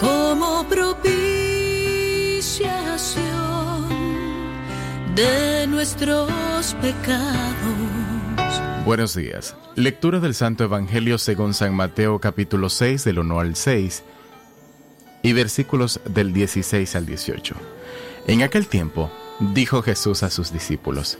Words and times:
como 0.00 0.64
propiciación 0.68 1.18
de 5.14 5.66
nuestros 5.66 6.30
pecados 6.80 8.08
Buenos 8.88 9.14
días. 9.14 9.54
Lectura 9.74 10.18
del 10.18 10.34
Santo 10.34 10.64
Evangelio 10.64 11.18
según 11.18 11.52
San 11.52 11.74
Mateo 11.74 12.20
capítulo 12.20 12.70
6 12.70 13.04
del 13.04 13.18
1 13.18 13.38
al 13.38 13.54
6 13.54 14.02
y 15.22 15.34
versículos 15.34 16.00
del 16.06 16.32
16 16.32 16.96
al 16.96 17.04
18. 17.04 17.54
En 18.28 18.42
aquel 18.42 18.66
tiempo 18.66 19.10
dijo 19.40 19.82
Jesús 19.82 20.22
a 20.22 20.30
sus 20.30 20.54
discípulos, 20.54 21.18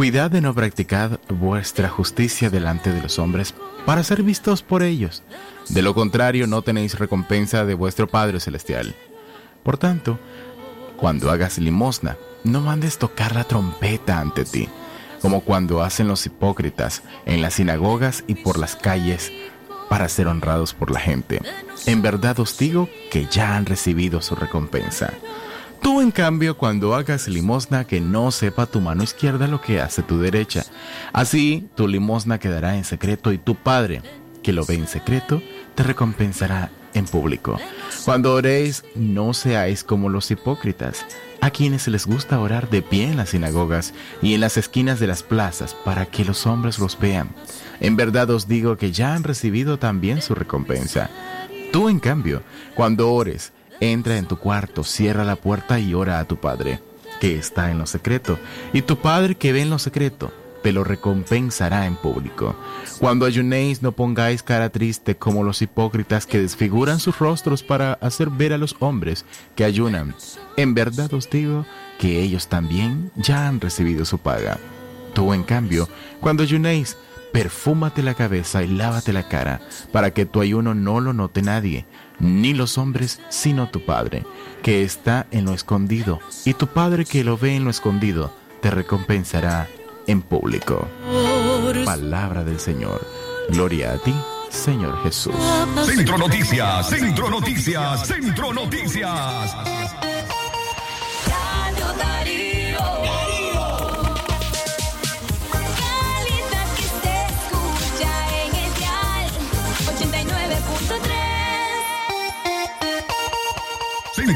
Cuidad 0.00 0.30
de 0.30 0.40
no 0.40 0.54
practicar 0.54 1.20
vuestra 1.28 1.90
justicia 1.90 2.48
delante 2.48 2.90
de 2.90 3.02
los 3.02 3.18
hombres 3.18 3.54
para 3.84 4.02
ser 4.02 4.22
vistos 4.22 4.62
por 4.62 4.82
ellos. 4.82 5.22
De 5.68 5.82
lo 5.82 5.92
contrario 5.92 6.46
no 6.46 6.62
tenéis 6.62 6.98
recompensa 6.98 7.66
de 7.66 7.74
vuestro 7.74 8.08
Padre 8.08 8.40
Celestial. 8.40 8.94
Por 9.62 9.76
tanto, 9.76 10.18
cuando 10.96 11.30
hagas 11.30 11.58
limosna, 11.58 12.16
no 12.44 12.62
mandes 12.62 12.96
tocar 12.96 13.34
la 13.34 13.44
trompeta 13.44 14.18
ante 14.20 14.46
ti 14.46 14.70
como 15.20 15.42
cuando 15.42 15.82
hacen 15.82 16.08
los 16.08 16.24
hipócritas 16.24 17.02
en 17.26 17.42
las 17.42 17.52
sinagogas 17.52 18.24
y 18.26 18.36
por 18.36 18.58
las 18.58 18.76
calles 18.76 19.30
para 19.90 20.08
ser 20.08 20.28
honrados 20.28 20.72
por 20.72 20.90
la 20.90 21.00
gente. 21.00 21.42
En 21.84 22.00
verdad 22.00 22.40
os 22.40 22.56
digo 22.56 22.88
que 23.10 23.26
ya 23.26 23.54
han 23.54 23.66
recibido 23.66 24.22
su 24.22 24.34
recompensa. 24.34 25.12
Tú, 25.82 26.00
en 26.00 26.10
cambio, 26.10 26.56
cuando 26.56 26.94
hagas 26.94 27.26
limosna, 27.26 27.86
que 27.86 28.00
no 28.00 28.30
sepa 28.30 28.66
tu 28.66 28.80
mano 28.80 29.02
izquierda 29.02 29.46
lo 29.46 29.60
que 29.60 29.80
hace 29.80 30.02
tu 30.02 30.20
derecha. 30.20 30.64
Así, 31.12 31.68
tu 31.74 31.88
limosna 31.88 32.38
quedará 32.38 32.76
en 32.76 32.84
secreto 32.84 33.32
y 33.32 33.38
tu 33.38 33.54
Padre, 33.54 34.02
que 34.42 34.52
lo 34.52 34.64
ve 34.64 34.74
en 34.74 34.86
secreto, 34.86 35.42
te 35.74 35.82
recompensará 35.82 36.70
en 36.94 37.06
público. 37.06 37.58
Cuando 38.04 38.34
oréis, 38.34 38.84
no 38.94 39.32
seáis 39.32 39.84
como 39.84 40.08
los 40.08 40.30
hipócritas, 40.30 41.04
a 41.40 41.50
quienes 41.50 41.88
les 41.88 42.06
gusta 42.06 42.40
orar 42.40 42.68
de 42.68 42.82
pie 42.82 43.04
en 43.04 43.16
las 43.16 43.30
sinagogas 43.30 43.94
y 44.20 44.34
en 44.34 44.40
las 44.40 44.56
esquinas 44.56 45.00
de 45.00 45.06
las 45.06 45.22
plazas 45.22 45.74
para 45.84 46.06
que 46.06 46.24
los 46.24 46.46
hombres 46.46 46.78
los 46.78 46.98
vean. 46.98 47.30
En 47.80 47.96
verdad 47.96 48.30
os 48.30 48.48
digo 48.48 48.76
que 48.76 48.92
ya 48.92 49.14
han 49.14 49.24
recibido 49.24 49.78
también 49.78 50.20
su 50.20 50.34
recompensa. 50.34 51.08
Tú, 51.72 51.88
en 51.88 52.00
cambio, 52.00 52.42
cuando 52.74 53.12
ores, 53.12 53.52
entra 53.80 54.18
en 54.18 54.26
tu 54.26 54.36
cuarto, 54.36 54.84
cierra 54.84 55.24
la 55.24 55.36
puerta 55.36 55.78
y 55.78 55.94
ora 55.94 56.18
a 56.18 56.24
tu 56.26 56.36
Padre, 56.36 56.80
que 57.20 57.36
está 57.36 57.70
en 57.70 57.78
lo 57.78 57.86
secreto, 57.86 58.38
y 58.72 58.82
tu 58.82 58.96
Padre 58.96 59.34
que 59.34 59.52
ve 59.52 59.62
en 59.62 59.70
lo 59.70 59.78
secreto 59.78 60.32
te 60.62 60.72
lo 60.72 60.84
recompensará 60.84 61.86
en 61.86 61.96
público. 61.96 62.54
Cuando 62.98 63.26
ayunéis 63.26 63.82
no 63.82 63.92
pongáis 63.92 64.42
cara 64.42 64.70
triste 64.70 65.16
como 65.16 65.42
los 65.42 65.62
hipócritas 65.62 66.26
que 66.26 66.40
desfiguran 66.40 67.00
sus 67.00 67.18
rostros 67.18 67.62
para 67.62 67.94
hacer 67.94 68.30
ver 68.30 68.52
a 68.52 68.58
los 68.58 68.76
hombres 68.80 69.24
que 69.56 69.64
ayunan. 69.64 70.14
En 70.56 70.74
verdad 70.74 71.12
os 71.14 71.30
digo 71.30 71.64
que 71.98 72.20
ellos 72.20 72.48
también 72.48 73.10
ya 73.16 73.48
han 73.48 73.60
recibido 73.60 74.04
su 74.04 74.18
paga. 74.18 74.58
Tú, 75.14 75.32
en 75.32 75.42
cambio, 75.42 75.88
cuando 76.20 76.42
ayunéis, 76.42 76.96
perfúmate 77.32 78.02
la 78.02 78.14
cabeza 78.14 78.62
y 78.62 78.68
lávate 78.68 79.12
la 79.12 79.28
cara, 79.28 79.60
para 79.92 80.12
que 80.12 80.26
tu 80.26 80.40
ayuno 80.40 80.74
no 80.74 81.00
lo 81.00 81.12
note 81.12 81.42
nadie, 81.42 81.86
ni 82.20 82.54
los 82.54 82.78
hombres, 82.78 83.20
sino 83.28 83.68
tu 83.70 83.84
Padre, 83.84 84.24
que 84.62 84.82
está 84.82 85.26
en 85.30 85.46
lo 85.46 85.54
escondido, 85.54 86.20
y 86.44 86.54
tu 86.54 86.66
Padre 86.68 87.04
que 87.04 87.24
lo 87.24 87.36
ve 87.36 87.56
en 87.56 87.64
lo 87.64 87.70
escondido, 87.70 88.32
te 88.60 88.70
recompensará 88.70 89.68
en 90.06 90.22
público. 90.22 90.86
Palabra 91.84 92.44
del 92.44 92.60
Señor. 92.60 93.06
Gloria 93.48 93.92
a 93.92 93.98
ti, 93.98 94.14
Señor 94.50 95.02
Jesús. 95.02 95.34
Centro 95.84 96.18
Noticias, 96.18 96.88
Centro 96.88 97.30
Noticias, 97.30 98.06
Centro 98.06 98.52
Noticias. 98.52 99.56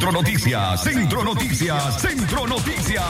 Centro 0.04 0.20
Noticias, 0.20 0.82
Centro 0.82 1.25
Noticias, 1.25 2.03
Centro 2.03 2.47
Noticias. 2.47 3.03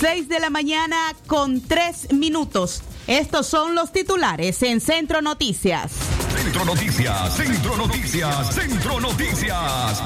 6 0.00 0.28
de 0.30 0.40
la 0.40 0.48
mañana 0.48 0.96
con 1.26 1.60
3 1.60 2.14
minutos. 2.14 2.80
Estos 3.06 3.46
son 3.46 3.74
los 3.74 3.92
titulares 3.92 4.62
en 4.62 4.80
Centro 4.80 5.20
Noticias. 5.20 5.92
Centro 6.42 6.64
Noticias, 6.64 7.36
Centro 7.36 7.76
Noticias, 7.76 8.54
Centro 8.54 9.00
Noticias. 9.00 10.02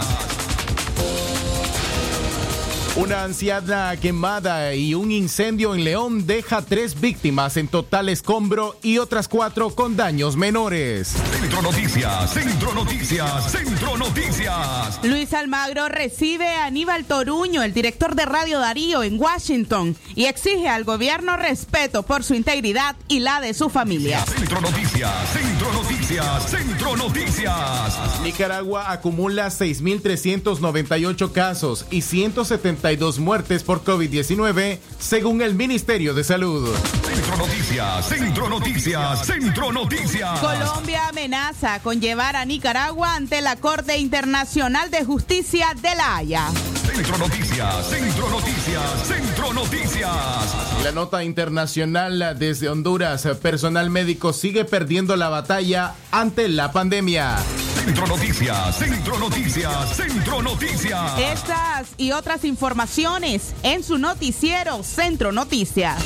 Una 2.96 3.24
anciana 3.24 3.96
quemada 4.00 4.72
y 4.72 4.94
un 4.94 5.10
incendio 5.10 5.74
en 5.74 5.82
León 5.82 6.28
deja 6.28 6.62
tres 6.62 7.00
víctimas 7.00 7.56
en 7.56 7.66
total 7.66 8.08
escombro 8.08 8.76
y 8.82 8.98
otras 8.98 9.26
cuatro 9.26 9.70
con 9.70 9.96
daños 9.96 10.36
menores. 10.36 11.12
Centro 11.32 11.60
Noticias, 11.60 12.32
Centro 12.32 12.72
Noticias, 12.72 13.50
Centro 13.50 13.96
Noticias. 13.96 15.00
Luis 15.02 15.34
Almagro 15.34 15.88
recibe 15.88 16.46
a 16.46 16.66
Aníbal 16.66 17.04
Toruño, 17.04 17.64
el 17.64 17.74
director 17.74 18.14
de 18.14 18.26
Radio 18.26 18.60
Darío 18.60 19.02
en 19.02 19.20
Washington, 19.20 19.96
y 20.14 20.26
exige 20.26 20.68
al 20.68 20.84
gobierno 20.84 21.36
respeto 21.36 22.04
por 22.04 22.22
su 22.22 22.34
integridad 22.34 22.94
y 23.08 23.18
la 23.18 23.40
de 23.40 23.54
su 23.54 23.70
familia. 23.70 24.24
Centro 24.24 24.60
Noticias, 24.60 25.32
Centro 25.32 25.72
Noticias, 25.72 26.48
Centro 26.48 26.96
Noticias. 26.96 28.20
Nicaragua 28.22 28.92
acumula 28.92 29.48
6.398 29.48 31.32
casos 31.32 31.86
y 31.90 32.02
170 32.02 32.83
muertes 33.18 33.62
por 33.62 33.82
COVID-19, 33.82 34.78
según 34.98 35.40
el 35.40 35.54
Ministerio 35.54 36.12
de 36.12 36.22
Salud. 36.22 36.68
Centro 37.02 37.36
Noticias, 37.38 38.06
Centro 38.06 38.48
Noticias, 38.50 39.26
Centro 39.26 39.72
Noticias. 39.72 40.38
Colombia 40.38 41.08
amenaza 41.08 41.80
con 41.80 42.02
llevar 42.02 42.36
a 42.36 42.44
Nicaragua 42.44 43.14
ante 43.14 43.40
la 43.40 43.56
Corte 43.56 43.96
Internacional 43.96 44.90
de 44.90 45.02
Justicia 45.02 45.68
de 45.80 45.94
La 45.94 46.16
Haya. 46.16 46.48
Centro 46.94 47.16
Noticias, 47.16 47.86
Centro 47.88 48.28
Noticias, 48.28 49.08
Centro 49.08 49.52
Noticias. 49.54 50.84
La 50.84 50.92
nota 50.92 51.24
internacional 51.24 52.36
desde 52.38 52.68
Honduras, 52.68 53.26
personal 53.40 53.88
médico 53.88 54.34
sigue 54.34 54.66
perdiendo 54.66 55.16
la 55.16 55.30
batalla 55.30 55.94
ante 56.10 56.48
la 56.50 56.70
pandemia. 56.70 57.38
Centro 57.84 58.06
Noticias, 58.06 58.78
Centro 58.78 59.18
Noticias, 59.18 59.94
Centro 59.94 60.40
Noticias. 60.40 61.18
Estas 61.18 61.88
y 61.98 62.12
otras 62.12 62.46
informaciones 62.46 63.54
en 63.62 63.82
su 63.82 63.98
noticiero 63.98 64.82
Centro 64.82 65.32
Noticias. 65.32 66.02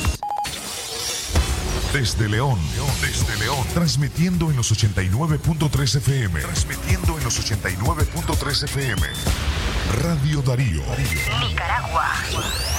Desde 1.93 2.27
León, 2.27 2.59
desde 2.99 3.33
León, 3.37 3.65
transmitiendo 3.73 4.49
en 4.51 4.57
los 4.57 4.73
89.3 4.73 5.95
FM. 5.95 6.41
Transmitiendo 6.41 7.17
en 7.17 7.23
los 7.23 7.39
89.3 7.49 8.63
FM. 8.65 9.07
Radio 10.01 10.41
Darío. 10.41 10.83
Nicaragua. 11.47 12.78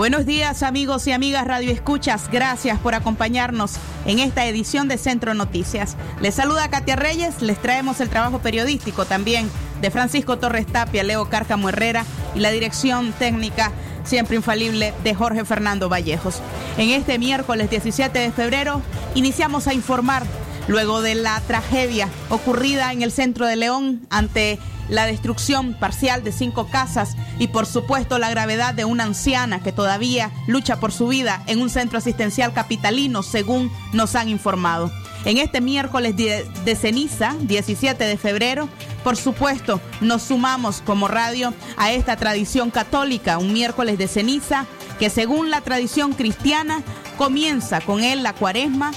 Buenos 0.00 0.24
días 0.24 0.62
amigos 0.62 1.06
y 1.06 1.12
amigas 1.12 1.46
Radio 1.46 1.70
Escuchas, 1.70 2.30
gracias 2.32 2.78
por 2.78 2.94
acompañarnos 2.94 3.74
en 4.06 4.18
esta 4.18 4.46
edición 4.46 4.88
de 4.88 4.96
Centro 4.96 5.34
Noticias. 5.34 5.94
Les 6.22 6.34
saluda 6.34 6.70
Katia 6.70 6.96
Reyes, 6.96 7.42
les 7.42 7.60
traemos 7.60 8.00
el 8.00 8.08
trabajo 8.08 8.38
periodístico 8.38 9.04
también 9.04 9.50
de 9.82 9.90
Francisco 9.90 10.38
Torres 10.38 10.66
Tapia, 10.66 11.02
Leo 11.02 11.28
Cárcamo 11.28 11.68
Herrera 11.68 12.06
y 12.34 12.38
la 12.38 12.50
dirección 12.50 13.12
técnica 13.12 13.72
siempre 14.02 14.36
infalible 14.36 14.94
de 15.04 15.14
Jorge 15.14 15.44
Fernando 15.44 15.90
Vallejos. 15.90 16.40
En 16.78 16.88
este 16.88 17.18
miércoles 17.18 17.68
17 17.68 18.20
de 18.20 18.32
febrero 18.32 18.80
iniciamos 19.14 19.66
a 19.66 19.74
informar 19.74 20.22
luego 20.66 21.02
de 21.02 21.14
la 21.14 21.38
tragedia 21.42 22.08
ocurrida 22.30 22.90
en 22.94 23.02
el 23.02 23.12
centro 23.12 23.44
de 23.44 23.56
León 23.56 24.00
ante 24.08 24.58
la 24.90 25.06
destrucción 25.06 25.74
parcial 25.74 26.22
de 26.22 26.32
cinco 26.32 26.66
casas 26.66 27.16
y 27.38 27.48
por 27.48 27.64
supuesto 27.64 28.18
la 28.18 28.28
gravedad 28.28 28.74
de 28.74 28.84
una 28.84 29.04
anciana 29.04 29.62
que 29.62 29.72
todavía 29.72 30.30
lucha 30.46 30.78
por 30.80 30.92
su 30.92 31.08
vida 31.08 31.42
en 31.46 31.62
un 31.62 31.70
centro 31.70 31.98
asistencial 31.98 32.52
capitalino, 32.52 33.22
según 33.22 33.70
nos 33.92 34.14
han 34.16 34.28
informado. 34.28 34.90
En 35.24 35.36
este 35.36 35.60
miércoles 35.60 36.16
de, 36.16 36.76
ceniza, 36.76 37.36
17 37.42 38.04
de 38.04 38.16
febrero, 38.16 38.68
por 39.04 39.16
supuesto, 39.16 39.80
nos 40.00 40.22
sumamos 40.22 40.82
como 40.84 41.08
radio 41.08 41.52
a 41.76 41.92
esta 41.92 42.16
tradición 42.16 42.70
católica, 42.70 43.38
un 43.38 43.52
miércoles 43.52 43.98
de 43.98 44.08
ceniza, 44.08 44.66
que 44.98 45.10
según 45.10 45.50
la 45.50 45.60
tradición 45.60 46.14
cristiana 46.14 46.82
comienza 47.18 47.80
con 47.82 48.02
él 48.02 48.22
la 48.22 48.32
cuaresma 48.32 48.92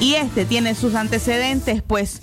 y 0.00 0.14
este 0.14 0.44
tiene 0.46 0.74
sus 0.74 0.94
antecedentes, 0.94 1.82
pues 1.86 2.20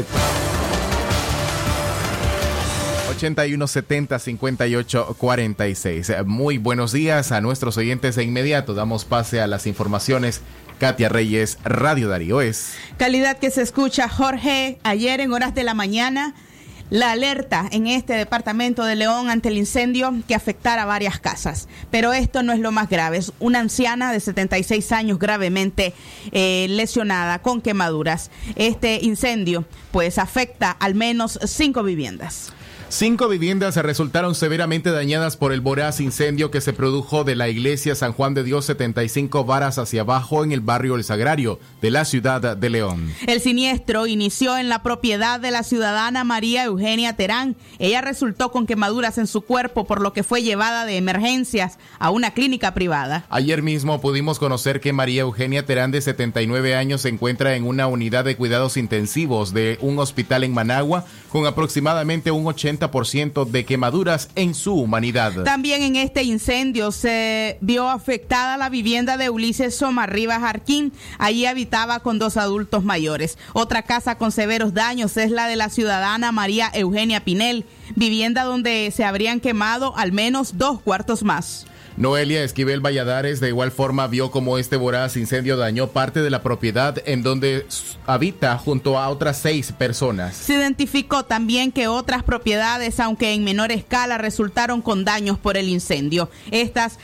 8170 3.11 4.19
5846. 4.19 6.13
Muy 6.25 6.59
buenos 6.59 6.93
días 6.93 7.33
a 7.33 7.41
nuestros 7.41 7.77
oyentes 7.77 8.15
de 8.17 8.25
inmediato. 8.25 8.75
Damos 8.75 9.05
pase 9.05 9.41
a 9.41 9.47
las 9.47 9.67
informaciones. 9.67 10.41
Katia 10.79 11.09
Reyes, 11.09 11.59
Radio 11.65 12.09
Darío 12.09 12.41
es. 12.41 12.75
Calidad 12.99 13.39
que 13.39 13.51
se 13.51 13.63
escucha, 13.63 14.09
Jorge. 14.09 14.79
Ayer 14.85 15.21
en 15.21 15.33
horas 15.33 15.55
de 15.55 15.65
la 15.65 15.75
mañana 15.75 16.35
la 16.91 17.13
alerta 17.13 17.69
en 17.71 17.87
este 17.87 18.15
departamento 18.15 18.85
de 18.85 18.97
León 18.97 19.31
ante 19.31 19.49
el 19.49 19.59
incendio 19.59 20.15
que 20.27 20.35
afectara 20.35 20.85
varias 20.85 21.19
casas. 21.21 21.69
Pero 21.91 22.13
esto 22.13 22.43
no 22.43 22.53
es 22.53 22.61
lo 22.61 22.73
más 22.73 22.89
grave. 22.89 23.19
Es 23.19 23.33
una 23.41 23.61
anciana 23.61 24.13
de 24.13 24.21
76 24.21 24.93
años 24.93 25.19
gravemente 25.19 25.95
eh, 26.33 26.67
lesionada 26.71 27.41
con 27.41 27.61
quemaduras. 27.61 28.31
Este 28.57 29.01
incendio 29.03 29.65
pues 29.93 30.19
afecta 30.19 30.71
al 30.71 30.95
menos 30.95 31.39
cinco 31.45 31.83
viviendas. 31.83 32.53
Cinco 32.91 33.29
viviendas 33.29 33.77
resultaron 33.77 34.35
severamente 34.35 34.91
dañadas 34.91 35.37
por 35.37 35.53
el 35.53 35.61
voraz 35.61 36.01
incendio 36.01 36.51
que 36.51 36.63
se 36.63 36.73
produjo 36.73 37.23
de 37.23 37.37
la 37.37 37.51
iglesia 37.51 37.95
San 37.95 38.15
Juan 38.15 38.33
de 38.33 38.45
Dios 38.45 38.65
75 38.65 39.45
varas 39.45 39.77
hacia 39.77 40.01
abajo 40.01 40.43
en 40.43 40.53
el 40.53 40.63
barrio 40.63 40.97
El 40.97 41.05
Sagrario 41.05 41.61
de 41.83 41.91
la 41.91 42.07
ciudad 42.07 42.57
de 42.57 42.71
León. 42.71 43.13
El 43.27 43.43
siniestro 43.43 44.07
inició 44.07 44.57
en 44.57 44.71
la 44.71 44.83
propiedad 44.83 45.39
de 45.39 45.51
la 45.51 45.65
ciudadana 45.65 46.25
María 46.25 46.65
Eugenia 46.65 47.15
Terán. 47.15 47.57
Ella 47.79 48.01
resultó 48.01 48.51
con 48.51 48.67
quemaduras 48.67 49.19
en 49.19 49.27
su 49.27 49.43
cuerpo 49.43 49.85
por 49.85 50.01
lo 50.01 50.15
que 50.15 50.23
fue 50.23 50.43
llevada 50.43 50.87
de 50.87 50.97
emergencias 50.97 51.79
a 51.99 52.09
una 52.09 52.31
clínica 52.31 52.73
privada. 52.73 53.27
Ayer 53.29 53.63
mismo 53.63 54.01
pudimos 54.01 54.39
conocer 54.39 54.81
que 54.81 54.95
María 54.95 55.23
Eugenia 55.23 55.67
Terán 55.67 55.91
de 55.91 56.01
79 56.01 56.75
años 56.75 57.03
se 57.03 57.11
encuentra 57.11 57.55
en 57.55 57.67
una 57.67 57.87
unidad 57.87 58.25
de 58.25 58.37
cuidados 58.37 58.79
intensivos 58.79 59.53
de 59.53 59.77
un 59.83 59.99
hospital 59.99 60.43
en 60.43 60.55
Managua 60.55 61.05
con 61.29 61.47
aproximadamente 61.47 62.31
un 62.31 62.47
80 62.47 62.78
ciento 63.07 63.45
de 63.45 63.65
quemaduras 63.65 64.29
en 64.35 64.55
su 64.55 64.75
humanidad. 64.75 65.45
También 65.45 65.83
en 65.83 65.97
este 65.97 66.23
incendio 66.23 66.93
se 66.93 67.59
vio 67.61 67.89
afectada 67.89 68.57
la 68.57 68.69
vivienda 68.69 69.17
de 69.17 69.31
Ulises 69.31 69.77
Somarriba 69.77 70.41
Jarquín. 70.41 70.93
Allí 71.19 71.47
habitaba 71.47 72.01
con 72.01 72.19
dos 72.19 72.37
adultos 72.37 72.85
mayores. 72.85 73.39
Otra 73.53 73.83
casa 73.83 74.19
con 74.19 74.33
severos 74.33 74.75
daños 74.75 75.17
es 75.17 75.31
la 75.31 75.47
de 75.47 75.57
la 75.57 75.71
ciudadana 75.71 76.33
María 76.33 76.71
Eugenia 76.75 77.25
Pinel, 77.25 77.65
vivienda 77.95 78.45
donde 78.45 78.93
se 78.95 79.05
habrían 79.05 79.41
quemado 79.41 79.97
al 79.97 80.13
menos 80.13 80.59
dos 80.59 80.81
cuartos 80.81 81.23
más. 81.23 81.68
Noelia 81.99 82.45
Esquivel 82.45 82.81
Valladares 82.81 83.41
de 83.41 83.49
igual 83.49 83.73
forma 83.73 84.07
vio 84.07 84.31
como 84.31 84.57
este 84.57 84.77
voraz 84.77 85.17
incendio 85.17 85.57
dañó 85.57 85.89
parte 85.89 86.23
de 86.23 86.31
la 86.31 86.45
propiedad 86.45 87.03
en 87.07 87.25
donde 87.25 87.67
habita 88.07 88.57
junto 88.57 89.01
a 89.01 89.09
otras 89.09 89.39
seis 89.39 89.73
personas. 89.73 90.37
Se 90.37 90.55
identificó 90.55 91.25
también 91.25 91.73
que 91.73 91.89
otras 91.89 92.23
propiedades, 92.23 93.01
aunque 93.01 93.35
en 93.35 93.43
menor 93.43 93.73
escala, 93.73 94.17
resultaron 94.17 94.81
con 94.81 95.05
daños 95.05 95.39
por 95.39 95.57
el 95.57 95.69
incendio. 95.69 96.31
Estas 96.53 97.01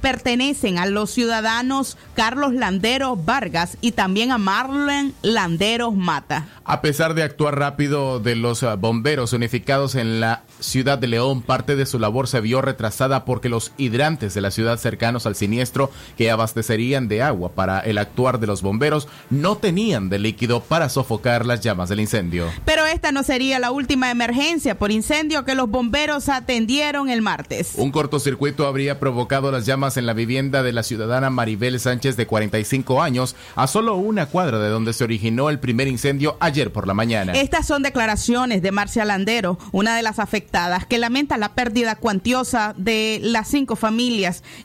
pertenecen 0.00 0.78
a 0.78 0.86
los 0.86 1.10
ciudadanos 1.10 1.98
Carlos 2.14 2.54
Landeros 2.54 3.24
Vargas 3.24 3.78
y 3.80 3.92
también 3.92 4.30
a 4.30 4.38
Marlon 4.38 5.12
Landeros 5.22 5.96
Mata. 5.96 6.46
A 6.64 6.82
pesar 6.82 7.14
de 7.14 7.24
actuar 7.24 7.58
rápido 7.58 8.20
de 8.20 8.36
los 8.36 8.62
ah, 8.62 8.76
bomberos 8.76 9.32
unificados 9.32 9.96
en 9.96 10.20
la 10.20 10.44
ciudad 10.60 10.98
de 10.98 11.08
León, 11.08 11.42
parte 11.42 11.74
de 11.74 11.84
su 11.84 11.98
labor 11.98 12.28
se 12.28 12.40
vio 12.40 12.62
retrasada 12.62 13.24
porque 13.24 13.48
los 13.48 13.72
hidrantes 13.76 14.19
de 14.20 14.40
la 14.40 14.50
ciudad 14.50 14.78
cercanos 14.78 15.26
al 15.26 15.34
siniestro 15.34 15.90
que 16.16 16.30
abastecerían 16.30 17.08
de 17.08 17.22
agua 17.22 17.52
para 17.52 17.80
el 17.80 17.98
actuar 17.98 18.38
de 18.38 18.46
los 18.46 18.62
bomberos 18.62 19.08
no 19.30 19.56
tenían 19.56 20.08
de 20.08 20.18
líquido 20.18 20.60
para 20.60 20.88
sofocar 20.88 21.46
las 21.46 21.60
llamas 21.60 21.88
del 21.88 22.00
incendio. 22.00 22.46
Pero 22.64 22.84
esta 22.86 23.12
no 23.12 23.22
sería 23.22 23.58
la 23.58 23.70
última 23.70 24.10
emergencia 24.10 24.78
por 24.78 24.90
incendio 24.90 25.44
que 25.44 25.54
los 25.54 25.70
bomberos 25.70 26.28
atendieron 26.28 27.08
el 27.08 27.22
martes. 27.22 27.72
Un 27.76 27.90
cortocircuito 27.90 28.66
habría 28.66 29.00
provocado 29.00 29.50
las 29.50 29.66
llamas 29.66 29.96
en 29.96 30.06
la 30.06 30.12
vivienda 30.12 30.62
de 30.62 30.72
la 30.72 30.82
ciudadana 30.82 31.30
Maribel 31.30 31.80
Sánchez 31.80 32.16
de 32.16 32.26
45 32.26 33.02
años 33.02 33.36
a 33.54 33.66
solo 33.66 33.96
una 33.96 34.26
cuadra 34.26 34.58
de 34.58 34.68
donde 34.68 34.92
se 34.92 35.04
originó 35.04 35.48
el 35.50 35.58
primer 35.58 35.88
incendio 35.88 36.36
ayer 36.40 36.72
por 36.72 36.86
la 36.86 36.94
mañana. 36.94 37.32
Estas 37.32 37.66
son 37.66 37.82
declaraciones 37.82 38.62
de 38.62 38.72
Marcia 38.72 39.04
Landero, 39.04 39.58
una 39.72 39.96
de 39.96 40.02
las 40.02 40.18
afectadas, 40.18 40.86
que 40.86 40.98
lamenta 40.98 41.36
la 41.38 41.54
pérdida 41.54 41.96
cuantiosa 41.96 42.74
de 42.76 43.20
las 43.22 43.48
cinco 43.48 43.76
familias 43.76 44.09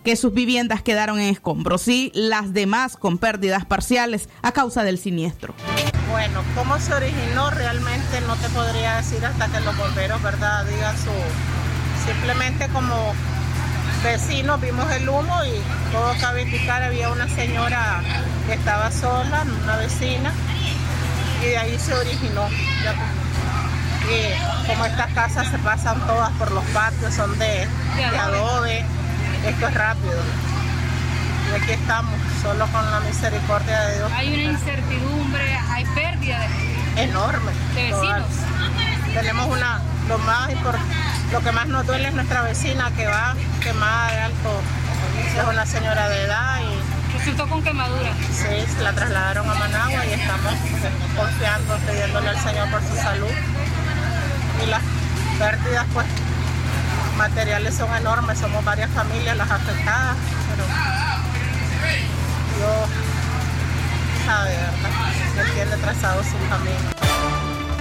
que 0.03 0.15
sus 0.15 0.33
viviendas 0.33 0.81
quedaron 0.81 1.19
en 1.19 1.29
escombros 1.29 1.87
y 1.87 2.11
las 2.15 2.53
demás 2.53 2.97
con 2.97 3.19
pérdidas 3.19 3.65
parciales 3.65 4.27
a 4.41 4.51
causa 4.51 4.83
del 4.83 4.97
siniestro. 4.97 5.53
Bueno, 6.09 6.41
¿cómo 6.55 6.79
se 6.79 6.93
originó? 6.93 7.51
Realmente 7.51 8.21
no 8.25 8.35
te 8.37 8.49
podría 8.49 8.97
decir 8.97 9.23
hasta 9.23 9.47
que 9.49 9.59
los 9.61 9.77
bomberos, 9.77 10.21
¿verdad?, 10.23 10.65
digan 10.65 10.95
su... 10.97 11.11
Simplemente 12.05 12.67
como 12.69 13.13
vecinos 14.03 14.61
vimos 14.61 14.91
el 14.91 15.09
humo 15.09 15.43
y 15.45 15.91
todo 15.91 16.13
cabe 16.19 16.43
indicar, 16.43 16.83
había 16.83 17.09
una 17.09 17.27
señora 17.27 18.01
que 18.47 18.53
estaba 18.53 18.91
sola, 18.91 19.45
una 19.63 19.77
vecina, 19.77 20.31
y 21.41 21.47
de 21.47 21.57
ahí 21.57 21.79
se 21.79 21.93
originó. 21.93 22.47
Y 24.07 24.67
como 24.67 24.85
estas 24.85 25.11
casas 25.13 25.47
se 25.49 25.57
pasan 25.57 25.99
todas 26.05 26.31
por 26.33 26.51
los 26.51 26.63
patios, 26.65 27.15
son 27.15 27.37
de, 27.39 27.67
adobe, 28.19 28.85
esto 29.45 29.67
es 29.67 29.73
rápido. 29.73 30.19
Y 31.51 31.61
aquí 31.61 31.71
estamos, 31.71 32.19
solo 32.41 32.67
con 32.67 32.91
la 32.91 32.99
misericordia 33.01 33.81
de 33.81 33.97
Dios. 33.97 34.11
Hay 34.13 34.33
una 34.33 34.43
incertidumbre, 34.43 35.57
hay 35.69 35.85
pérdida 35.85 36.39
de, 36.39 37.03
enorme. 37.03 37.51
De 37.75 37.83
vecinos. 37.83 38.27
Tenemos 39.13 39.47
una, 39.47 39.79
lo 40.09 40.17
más 40.19 40.49
lo 41.31 41.41
que 41.41 41.51
más 41.51 41.67
nos 41.67 41.85
duele 41.85 42.07
es 42.07 42.13
nuestra 42.13 42.41
vecina 42.43 42.91
que 42.95 43.07
va 43.07 43.35
quemada 43.61 44.11
de 44.11 44.21
alto. 44.21 44.61
Es 45.37 45.47
una 45.47 45.65
señora 45.65 46.07
de 46.09 46.23
edad 46.23 46.59
y 46.61 47.17
resultó 47.17 47.47
con 47.47 47.63
quemadura. 47.63 48.11
Sí, 48.31 48.81
la 48.81 48.93
trasladaron 48.93 49.49
a 49.49 49.53
Managua 49.55 50.05
y 50.05 50.13
estamos 50.13 50.53
confiando, 51.15 51.77
pidiéndole 51.87 52.29
al 52.29 52.39
Señor 52.39 52.69
por 52.69 52.81
su 52.81 52.95
salud. 52.95 53.31
Y 54.63 54.69
las 54.69 54.81
pérdidas, 55.39 55.85
pues, 55.93 56.05
materiales 57.17 57.75
son 57.75 57.93
enormes, 57.95 58.37
somos 58.39 58.63
varias 58.63 58.89
familias 58.91 59.37
las 59.37 59.49
afectadas, 59.49 60.17
pero 60.49 60.63
Dios 62.57 62.89
sabe, 64.25 64.51
¿verdad? 64.51 65.45
Él 65.45 65.53
tiene 65.53 65.77
trazado 65.77 66.23
su 66.23 66.37
camino. 66.49 66.95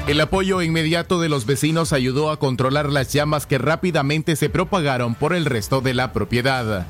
El 0.06 0.20
apoyo 0.20 0.60
inmediato 0.60 1.18
de 1.18 1.30
los 1.30 1.46
vecinos 1.46 1.92
ayudó 1.94 2.30
a 2.30 2.38
controlar 2.38 2.90
las 2.90 3.12
llamas 3.12 3.46
que 3.46 3.56
rápidamente 3.56 4.36
se 4.36 4.50
propagaron 4.50 5.14
por 5.14 5.34
el 5.34 5.46
resto 5.46 5.80
de 5.80 5.94
la 5.94 6.12
propiedad. 6.12 6.86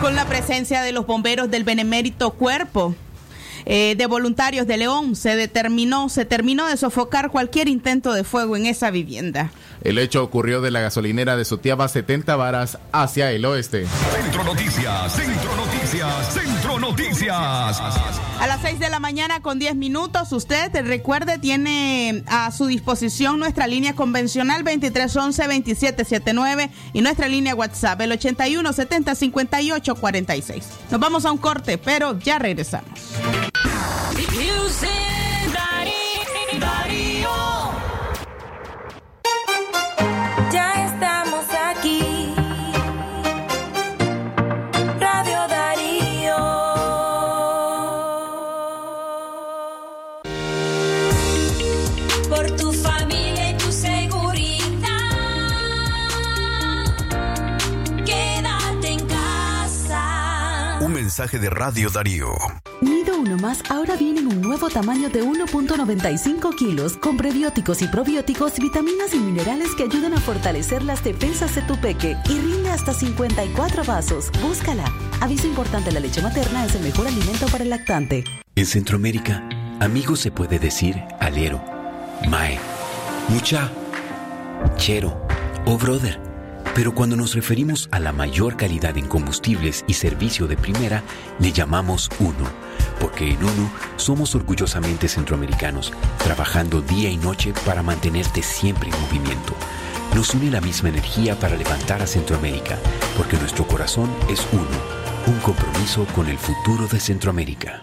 Con 0.00 0.14
la 0.14 0.26
presencia 0.26 0.82
de 0.82 0.92
los 0.92 1.06
bomberos 1.06 1.50
del 1.50 1.64
Benemérito 1.64 2.30
Cuerpo, 2.30 2.94
eh, 3.64 3.94
de 3.96 4.06
voluntarios 4.06 4.66
de 4.66 4.76
León 4.76 5.14
se 5.14 5.36
determinó, 5.36 6.08
se 6.08 6.24
terminó 6.24 6.66
de 6.66 6.76
sofocar 6.76 7.30
cualquier 7.30 7.68
intento 7.68 8.12
de 8.12 8.24
fuego 8.24 8.56
en 8.56 8.66
esa 8.66 8.90
vivienda. 8.90 9.50
El 9.84 9.98
hecho 9.98 10.22
ocurrió 10.22 10.60
de 10.60 10.70
la 10.70 10.80
gasolinera 10.80 11.36
de 11.36 11.44
Sotiaba 11.44 11.88
70 11.88 12.36
varas 12.36 12.78
hacia 12.92 13.32
el 13.32 13.44
oeste. 13.44 13.84
Centro 14.14 14.44
Noticias, 14.44 15.12
Centro 15.12 15.56
Noticias, 15.56 16.32
Centro 16.32 16.78
Noticias. 16.78 17.80
A 18.40 18.46
las 18.46 18.62
6 18.62 18.78
de 18.78 18.88
la 18.90 19.00
mañana 19.00 19.42
con 19.42 19.58
10 19.58 19.74
minutos, 19.74 20.30
usted 20.32 20.70
recuerde, 20.86 21.38
tiene 21.38 22.22
a 22.28 22.52
su 22.52 22.66
disposición 22.66 23.40
nuestra 23.40 23.66
línea 23.66 23.94
convencional 23.94 24.62
2311-2779 24.64 26.70
y 26.92 27.00
nuestra 27.00 27.26
línea 27.26 27.56
WhatsApp 27.56 28.00
el 28.02 28.12
81 28.12 28.72
70 28.72 29.16
58 29.16 29.94
46. 29.96 30.64
Nos 30.90 31.00
vamos 31.00 31.24
a 31.24 31.32
un 31.32 31.38
corte, 31.38 31.78
pero 31.78 32.16
ya 32.20 32.38
regresamos. 32.38 33.00
Mensaje 61.12 61.38
de 61.38 61.50
Radio 61.50 61.90
Darío. 61.90 62.28
Nido 62.80 63.18
Uno 63.18 63.36
Más 63.36 63.62
ahora 63.68 63.96
viene 63.96 64.20
en 64.20 64.28
un 64.28 64.40
nuevo 64.40 64.70
tamaño 64.70 65.10
de 65.10 65.22
1.95 65.22 66.56
kilos 66.56 66.96
con 66.96 67.18
prebióticos 67.18 67.82
y 67.82 67.86
probióticos, 67.86 68.58
vitaminas 68.58 69.12
y 69.12 69.18
minerales 69.18 69.74
que 69.74 69.82
ayudan 69.82 70.14
a 70.14 70.20
fortalecer 70.22 70.82
las 70.82 71.04
defensas 71.04 71.54
de 71.54 71.60
tu 71.60 71.78
peque 71.82 72.16
y 72.30 72.38
rinde 72.38 72.70
hasta 72.70 72.94
54 72.94 73.84
vasos. 73.84 74.30
Búscala. 74.40 74.90
Aviso 75.20 75.46
importante, 75.46 75.92
la 75.92 76.00
leche 76.00 76.22
materna 76.22 76.64
es 76.64 76.76
el 76.76 76.82
mejor 76.82 77.06
alimento 77.06 77.44
para 77.48 77.64
el 77.64 77.68
lactante. 77.68 78.24
En 78.56 78.64
Centroamérica, 78.64 79.46
amigo 79.80 80.16
se 80.16 80.30
puede 80.30 80.58
decir 80.58 80.96
alero, 81.20 81.62
mae, 82.26 82.58
mucha, 83.28 83.70
chero 84.76 85.26
o 85.66 85.76
brother. 85.76 86.31
Pero 86.74 86.94
cuando 86.94 87.16
nos 87.16 87.34
referimos 87.34 87.88
a 87.90 88.00
la 88.00 88.12
mayor 88.12 88.56
calidad 88.56 88.96
en 88.96 89.06
combustibles 89.06 89.84
y 89.86 89.94
servicio 89.94 90.46
de 90.46 90.56
primera, 90.56 91.02
le 91.38 91.52
llamamos 91.52 92.10
uno. 92.18 92.48
Porque 93.00 93.30
en 93.30 93.44
uno 93.44 93.70
somos 93.96 94.34
orgullosamente 94.34 95.08
centroamericanos, 95.08 95.92
trabajando 96.18 96.80
día 96.80 97.10
y 97.10 97.16
noche 97.16 97.52
para 97.66 97.82
mantenerte 97.82 98.42
siempre 98.42 98.90
en 98.90 99.00
movimiento. 99.02 99.54
Nos 100.14 100.34
une 100.34 100.50
la 100.50 100.60
misma 100.60 100.88
energía 100.88 101.38
para 101.38 101.56
levantar 101.56 102.02
a 102.02 102.06
Centroamérica, 102.06 102.78
porque 103.16 103.38
nuestro 103.38 103.66
corazón 103.66 104.10
es 104.30 104.46
uno, 104.52 104.66
un 105.26 105.38
compromiso 105.40 106.06
con 106.14 106.28
el 106.28 106.38
futuro 106.38 106.86
de 106.86 107.00
Centroamérica. 107.00 107.82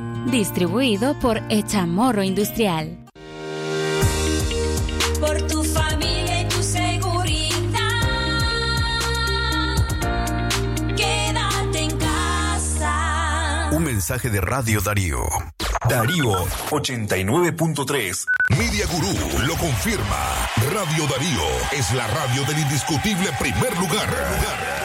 Distribuido 0.27 1.17
por 1.19 1.41
Echamorro 1.49 2.21
Industrial. 2.23 2.97
Por 5.19 5.41
tu 5.47 5.63
familia 5.63 6.41
y 6.41 6.45
tu 6.45 6.61
seguridad. 6.61 7.59
Quédate 10.95 11.79
en 11.79 11.97
casa. 11.97 13.69
Un 13.71 13.83
mensaje 13.83 14.29
de 14.29 14.41
Radio 14.41 14.79
Darío. 14.81 15.23
Darío 15.89 16.45
89.3. 16.69 18.25
Media 18.49 18.85
Gurú 18.87 19.47
lo 19.47 19.55
confirma. 19.55 20.47
Radio 20.71 21.07
Darío 21.07 21.47
es 21.71 21.91
la 21.93 22.05
radio 22.07 22.43
del 22.45 22.59
indiscutible 22.59 23.31
primer 23.39 23.75
lugar. 23.77 24.80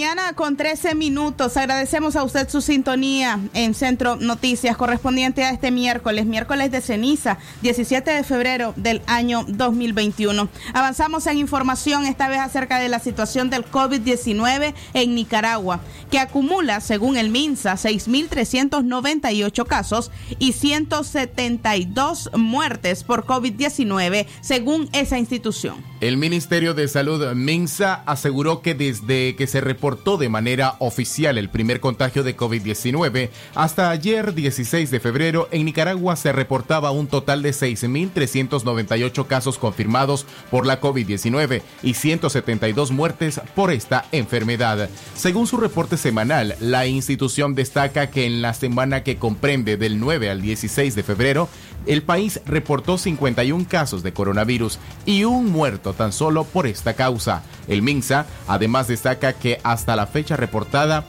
Mañana 0.00 0.32
con 0.32 0.56
13 0.56 0.94
minutos. 0.94 1.58
Agradecemos 1.58 2.16
a 2.16 2.24
usted 2.24 2.48
su 2.48 2.62
sintonía 2.62 3.38
en 3.52 3.74
Centro 3.74 4.16
Noticias 4.16 4.74
correspondiente 4.78 5.44
a 5.44 5.50
este 5.50 5.70
miércoles, 5.70 6.24
miércoles 6.24 6.70
de 6.70 6.80
ceniza, 6.80 7.36
17 7.60 8.10
de 8.10 8.24
febrero 8.24 8.72
del 8.76 9.02
año 9.06 9.44
2021. 9.46 10.48
Avanzamos 10.72 11.26
en 11.26 11.36
información 11.36 12.06
esta 12.06 12.30
vez 12.30 12.38
acerca 12.38 12.78
de 12.78 12.88
la 12.88 12.98
situación 12.98 13.50
del 13.50 13.70
COVID-19 13.70 14.72
en 14.94 15.14
Nicaragua, 15.14 15.80
que 16.10 16.18
acumula, 16.18 16.80
según 16.80 17.18
el 17.18 17.28
MINSA, 17.28 17.74
6.398 17.74 19.66
casos 19.66 20.10
y 20.38 20.54
172 20.54 22.30
muertes 22.38 23.04
por 23.04 23.26
COVID-19, 23.26 24.24
según 24.40 24.88
esa 24.94 25.18
institución. 25.18 25.89
El 26.00 26.16
Ministerio 26.16 26.72
de 26.72 26.88
Salud 26.88 27.34
MINSA 27.34 28.02
aseguró 28.06 28.62
que 28.62 28.74
desde 28.74 29.36
que 29.36 29.46
se 29.46 29.60
reportó 29.60 30.16
de 30.16 30.30
manera 30.30 30.76
oficial 30.78 31.36
el 31.36 31.50
primer 31.50 31.78
contagio 31.80 32.22
de 32.22 32.34
COVID-19 32.34 33.28
hasta 33.54 33.90
ayer 33.90 34.32
16 34.32 34.90
de 34.90 34.98
febrero 34.98 35.46
en 35.50 35.66
Nicaragua 35.66 36.16
se 36.16 36.32
reportaba 36.32 36.90
un 36.90 37.06
total 37.06 37.42
de 37.42 37.50
6.398 37.50 39.26
casos 39.26 39.58
confirmados 39.58 40.24
por 40.50 40.64
la 40.64 40.80
COVID-19 40.80 41.60
y 41.82 41.92
172 41.92 42.92
muertes 42.92 43.38
por 43.54 43.70
esta 43.70 44.06
enfermedad. 44.10 44.88
Según 45.14 45.46
su 45.46 45.58
reporte 45.58 45.98
semanal, 45.98 46.56
la 46.60 46.86
institución 46.86 47.54
destaca 47.54 48.08
que 48.10 48.24
en 48.24 48.40
la 48.40 48.54
semana 48.54 49.02
que 49.02 49.18
comprende 49.18 49.76
del 49.76 50.00
9 50.00 50.30
al 50.30 50.40
16 50.40 50.94
de 50.94 51.02
febrero, 51.02 51.50
el 51.86 52.02
país 52.02 52.40
reportó 52.44 52.98
51 52.98 53.66
casos 53.68 54.02
de 54.02 54.12
coronavirus 54.12 54.78
y 55.06 55.24
un 55.24 55.50
muerto 55.50 55.92
tan 55.92 56.12
solo 56.12 56.44
por 56.44 56.66
esta 56.66 56.94
causa. 56.94 57.42
El 57.68 57.82
MINSA 57.82 58.26
además 58.46 58.88
destaca 58.88 59.32
que 59.32 59.60
hasta 59.62 59.96
la 59.96 60.06
fecha 60.06 60.36
reportada 60.36 61.04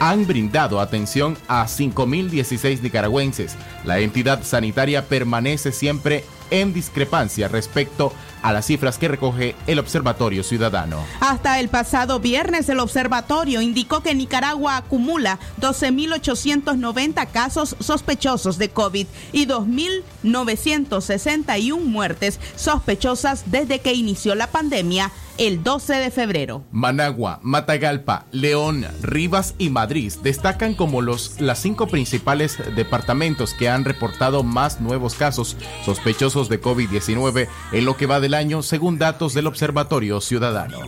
han 0.00 0.26
brindado 0.26 0.80
atención 0.80 1.36
a 1.46 1.64
5.016 1.66 2.80
nicaragüenses. 2.80 3.56
La 3.84 4.00
entidad 4.00 4.42
sanitaria 4.42 5.06
permanece 5.06 5.70
siempre 5.70 6.24
en 6.50 6.72
discrepancia 6.72 7.48
respecto 7.48 8.12
a 8.42 8.52
las 8.52 8.66
cifras 8.66 8.98
que 8.98 9.08
recoge 9.08 9.56
el 9.66 9.78
Observatorio 9.78 10.42
Ciudadano. 10.42 11.02
Hasta 11.20 11.60
el 11.60 11.68
pasado 11.68 12.18
viernes, 12.20 12.68
el 12.68 12.80
observatorio 12.80 13.62
indicó 13.62 14.02
que 14.02 14.14
Nicaragua 14.14 14.76
acumula 14.76 15.38
12.890 15.60 17.30
casos 17.30 17.76
sospechosos 17.80 18.58
de 18.58 18.68
COVID 18.70 19.06
y 19.32 19.46
2.961 19.46 21.80
muertes 21.80 22.40
sospechosas 22.56 23.44
desde 23.46 23.78
que 23.80 23.94
inició 23.94 24.34
la 24.34 24.48
pandemia 24.48 25.12
el 25.46 25.64
12 25.64 25.94
de 25.94 26.10
febrero. 26.12 26.62
Managua, 26.70 27.40
Matagalpa, 27.42 28.26
León, 28.30 28.86
Rivas 29.02 29.56
y 29.58 29.70
Madrid 29.70 30.12
destacan 30.22 30.74
como 30.74 31.02
los, 31.02 31.40
las 31.40 31.58
cinco 31.58 31.88
principales 31.88 32.58
departamentos 32.76 33.52
que 33.52 33.68
han 33.68 33.84
reportado 33.84 34.44
más 34.44 34.80
nuevos 34.80 35.16
casos 35.16 35.56
sospechosos 35.84 36.48
de 36.48 36.62
COVID-19 36.62 37.48
en 37.72 37.84
lo 37.84 37.96
que 37.96 38.06
va 38.06 38.20
del 38.20 38.34
año, 38.34 38.62
según 38.62 38.98
datos 38.98 39.34
del 39.34 39.48
Observatorio 39.48 40.20
Ciudadano. 40.20 40.78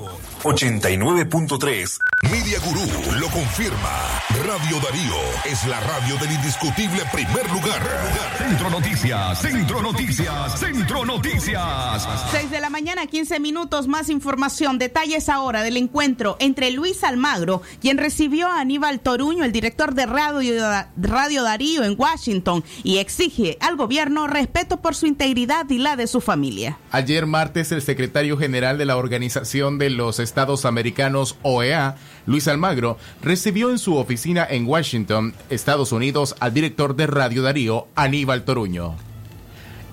89.3 0.45 1.99
Media 2.31 2.59
Gurú 2.61 3.19
lo 3.19 3.29
confirma. 3.31 4.21
Radio 4.47 4.79
Darío 4.81 5.15
es 5.47 5.67
la 5.67 5.81
radio 5.81 6.17
del 6.19 6.33
indiscutible 6.33 7.03
primer 7.13 7.51
lugar. 7.51 7.83
Centro 8.39 8.71
Noticias, 8.71 9.41
Centro 9.41 9.83
Noticias, 9.83 10.61
Centro 10.61 11.05
Noticias. 11.05 12.07
6 12.31 12.51
de 12.51 12.61
la 12.61 12.71
mañana, 12.71 13.07
15 13.07 13.41
minutos, 13.41 13.89
más 13.89 14.11
información. 14.11 14.44
Detalles 14.45 15.31
ahora 15.31 15.63
del 15.63 15.79
encuentro 15.79 16.37
entre 16.39 16.71
Luis 16.71 17.03
Almagro, 17.03 17.63
quien 17.81 17.97
recibió 17.97 18.47
a 18.47 18.61
Aníbal 18.61 19.01
Toruño, 19.01 19.43
el 19.43 19.53
director 19.53 19.95
de 19.95 20.05
Radio, 20.05 20.53
Radio 20.99 21.43
Darío 21.43 21.83
en 21.83 21.95
Washington, 21.97 22.63
y 22.83 22.99
exige 22.99 23.57
al 23.61 23.77
gobierno 23.77 24.27
respeto 24.27 24.83
por 24.83 24.95
su 24.95 25.07
integridad 25.07 25.69
y 25.71 25.79
la 25.79 25.97
de 25.97 26.07
su 26.07 26.21
familia. 26.21 26.79
Ayer 26.91 27.25
martes, 27.25 27.73
el 27.73 27.81
secretario 27.81 28.37
general 28.37 28.77
de 28.77 28.85
la 28.85 28.99
Organización 28.99 29.79
de 29.79 29.89
los 29.89 30.21
Estados 30.21 30.67
Americanos, 30.67 31.37
OEA, 31.41 31.97
Luis 32.27 32.47
Almagro, 32.47 32.99
recibió 33.23 33.71
en 33.71 33.79
su 33.79 33.97
oficina 33.97 34.47
en 34.49 34.67
Washington, 34.67 35.33
Estados 35.49 35.91
Unidos, 35.91 36.37
al 36.41 36.53
director 36.53 36.97
de 36.97 37.07
Radio 37.07 37.41
Darío, 37.41 37.89
Aníbal 37.95 38.45
Toruño. 38.45 38.95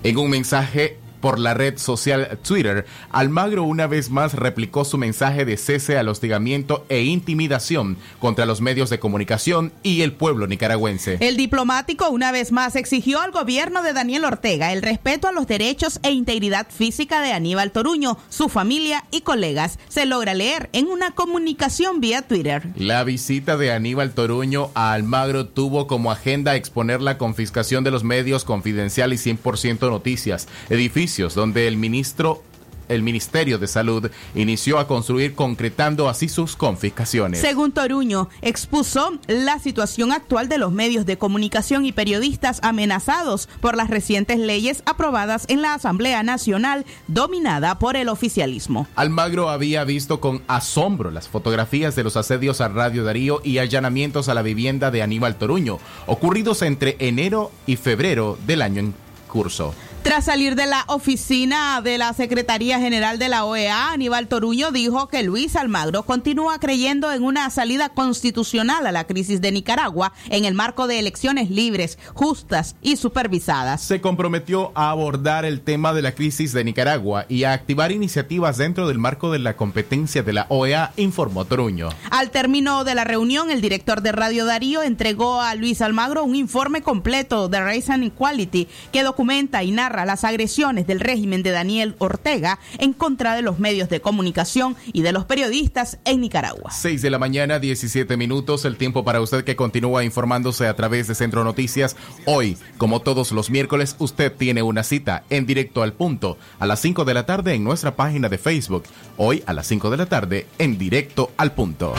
En 0.02 0.18
un 0.18 0.28
mensaje 0.28 0.98
por 1.22 1.38
la 1.38 1.54
red 1.54 1.78
social 1.78 2.38
Twitter, 2.46 2.84
Almagro 3.10 3.62
una 3.62 3.86
vez 3.86 4.10
más 4.10 4.34
replicó 4.34 4.84
su 4.84 4.98
mensaje 4.98 5.46
de 5.46 5.56
cese 5.56 5.96
al 5.96 6.08
hostigamiento 6.08 6.84
e 6.88 7.02
intimidación 7.02 7.96
contra 8.18 8.44
los 8.44 8.60
medios 8.60 8.90
de 8.90 8.98
comunicación 8.98 9.72
y 9.84 10.02
el 10.02 10.12
pueblo 10.12 10.48
nicaragüense. 10.48 11.18
El 11.20 11.36
diplomático 11.36 12.10
una 12.10 12.32
vez 12.32 12.50
más 12.50 12.74
exigió 12.74 13.20
al 13.20 13.30
gobierno 13.30 13.82
de 13.84 13.92
Daniel 13.92 14.24
Ortega 14.24 14.72
el 14.72 14.82
respeto 14.82 15.28
a 15.28 15.32
los 15.32 15.46
derechos 15.46 16.00
e 16.02 16.10
integridad 16.10 16.66
física 16.68 17.22
de 17.22 17.32
Aníbal 17.32 17.70
Toruño, 17.70 18.18
su 18.28 18.48
familia 18.48 19.04
y 19.12 19.20
colegas. 19.20 19.78
Se 19.88 20.04
logra 20.06 20.34
leer 20.34 20.70
en 20.72 20.88
una 20.88 21.12
comunicación 21.12 22.00
vía 22.00 22.22
Twitter. 22.22 22.64
La 22.74 23.04
visita 23.04 23.56
de 23.56 23.70
Aníbal 23.70 24.12
Toruño 24.12 24.72
a 24.74 24.92
Almagro 24.92 25.46
tuvo 25.46 25.86
como 25.86 26.10
agenda 26.10 26.56
exponer 26.56 27.00
la 27.00 27.16
confiscación 27.16 27.84
de 27.84 27.92
los 27.92 28.02
medios 28.02 28.44
confidencial 28.44 29.12
y 29.12 29.16
100% 29.16 29.88
noticias, 29.88 30.48
edificios 30.68 31.11
donde 31.18 31.68
el 31.68 31.76
ministro 31.76 32.42
el 32.88 33.02
Ministerio 33.02 33.58
de 33.58 33.66
Salud 33.66 34.10
inició 34.34 34.78
a 34.78 34.86
construir 34.86 35.34
concretando 35.34 36.08
así 36.08 36.28
sus 36.28 36.56
confiscaciones. 36.56 37.40
Según 37.40 37.72
Toruño, 37.72 38.28
expuso 38.42 39.18
la 39.26 39.58
situación 39.58 40.12
actual 40.12 40.48
de 40.48 40.58
los 40.58 40.72
medios 40.72 41.06
de 41.06 41.18
comunicación 41.18 41.84
y 41.86 41.92
periodistas 41.92 42.60
amenazados 42.62 43.48
por 43.60 43.76
las 43.76 43.88
recientes 43.88 44.38
leyes 44.38 44.82
aprobadas 44.86 45.46
en 45.48 45.62
la 45.62 45.74
Asamblea 45.74 46.22
Nacional 46.22 46.84
dominada 47.08 47.78
por 47.78 47.96
el 47.96 48.08
oficialismo. 48.08 48.86
Almagro 48.94 49.48
había 49.48 49.84
visto 49.84 50.20
con 50.20 50.42
asombro 50.46 51.10
las 51.10 51.28
fotografías 51.28 51.96
de 51.96 52.04
los 52.04 52.16
asedios 52.16 52.60
a 52.60 52.68
Radio 52.68 53.04
Darío 53.04 53.40
y 53.44 53.58
allanamientos 53.58 54.28
a 54.28 54.34
la 54.34 54.42
vivienda 54.42 54.90
de 54.90 55.02
Aníbal 55.02 55.36
Toruño, 55.36 55.78
ocurridos 56.06 56.62
entre 56.62 56.96
enero 56.98 57.50
y 57.66 57.76
febrero 57.76 58.38
del 58.46 58.62
año 58.62 58.80
en 58.80 58.94
curso. 59.28 59.74
Tras 60.02 60.24
salir 60.24 60.56
de 60.56 60.66
la 60.66 60.84
oficina 60.88 61.80
de 61.80 61.96
la 61.96 62.12
Secretaría 62.12 62.80
General 62.80 63.20
de 63.20 63.28
la 63.28 63.44
OEA, 63.44 63.92
Aníbal 63.92 64.26
Toruño 64.26 64.72
dijo 64.72 65.06
que 65.06 65.22
Luis 65.22 65.54
Almagro 65.54 66.02
continúa 66.02 66.58
creyendo 66.58 67.12
en 67.12 67.22
una 67.22 67.48
salida 67.50 67.88
constitucional 67.88 68.84
a 68.84 68.90
la 68.90 69.06
crisis 69.06 69.40
de 69.40 69.52
Nicaragua 69.52 70.12
en 70.28 70.44
el 70.44 70.54
marco 70.54 70.88
de 70.88 70.98
elecciones 70.98 71.50
libres, 71.50 72.00
justas 72.14 72.74
y 72.82 72.96
supervisadas. 72.96 73.80
Se 73.80 74.00
comprometió 74.00 74.72
a 74.74 74.90
abordar 74.90 75.44
el 75.44 75.60
tema 75.60 75.92
de 75.92 76.02
la 76.02 76.16
crisis 76.16 76.52
de 76.52 76.64
Nicaragua 76.64 77.24
y 77.28 77.44
a 77.44 77.52
activar 77.52 77.92
iniciativas 77.92 78.56
dentro 78.56 78.88
del 78.88 78.98
marco 78.98 79.30
de 79.30 79.38
la 79.38 79.56
competencia 79.56 80.24
de 80.24 80.32
la 80.32 80.46
OEA, 80.48 80.92
informó 80.96 81.44
Toruño. 81.44 81.90
Al 82.10 82.32
término 82.32 82.82
de 82.82 82.96
la 82.96 83.04
reunión, 83.04 83.52
el 83.52 83.60
director 83.60 84.02
de 84.02 84.10
Radio 84.10 84.46
Darío 84.46 84.82
entregó 84.82 85.40
a 85.40 85.54
Luis 85.54 85.80
Almagro 85.80 86.24
un 86.24 86.34
informe 86.34 86.82
completo 86.82 87.48
de 87.48 87.60
Race 87.60 87.92
and 87.92 88.02
Equality 88.02 88.66
que 88.90 89.04
documenta 89.04 89.62
y 89.62 89.70
narra 89.70 89.91
las 89.92 90.24
agresiones 90.24 90.86
del 90.86 91.00
régimen 91.00 91.42
de 91.42 91.50
Daniel 91.50 91.94
Ortega 91.98 92.58
en 92.78 92.92
contra 92.92 93.34
de 93.34 93.42
los 93.42 93.58
medios 93.58 93.88
de 93.88 94.00
comunicación 94.00 94.76
y 94.92 95.02
de 95.02 95.12
los 95.12 95.24
periodistas 95.24 95.98
en 96.04 96.20
Nicaragua. 96.20 96.70
6 96.70 97.02
de 97.02 97.10
la 97.10 97.18
mañana, 97.18 97.58
17 97.58 98.16
minutos, 98.16 98.64
el 98.64 98.76
tiempo 98.76 99.04
para 99.04 99.20
usted 99.20 99.44
que 99.44 99.56
continúa 99.56 100.04
informándose 100.04 100.66
a 100.66 100.74
través 100.74 101.06
de 101.08 101.14
Centro 101.14 101.44
Noticias. 101.44 101.96
Hoy, 102.24 102.56
como 102.78 103.00
todos 103.00 103.32
los 103.32 103.50
miércoles, 103.50 103.96
usted 103.98 104.32
tiene 104.32 104.62
una 104.62 104.82
cita 104.82 105.24
en 105.30 105.46
directo 105.46 105.82
al 105.82 105.92
punto 105.92 106.38
a 106.58 106.66
las 106.66 106.80
5 106.80 107.04
de 107.04 107.14
la 107.14 107.26
tarde 107.26 107.54
en 107.54 107.64
nuestra 107.64 107.96
página 107.96 108.28
de 108.28 108.38
Facebook. 108.38 108.84
Hoy 109.16 109.42
a 109.46 109.52
las 109.52 109.66
5 109.66 109.90
de 109.90 109.96
la 109.96 110.06
tarde 110.06 110.46
en 110.58 110.78
directo 110.78 111.30
al 111.36 111.52
punto. 111.52 111.94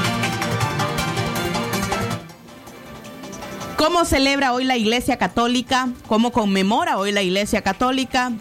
¿Cómo 3.83 4.05
celebra 4.05 4.53
hoy 4.53 4.63
la 4.63 4.77
Iglesia 4.77 5.17
Católica? 5.17 5.89
¿Cómo 6.07 6.31
conmemora 6.31 6.97
hoy 6.97 7.11
la 7.11 7.21
Iglesia 7.21 7.63
Católica 7.63 8.31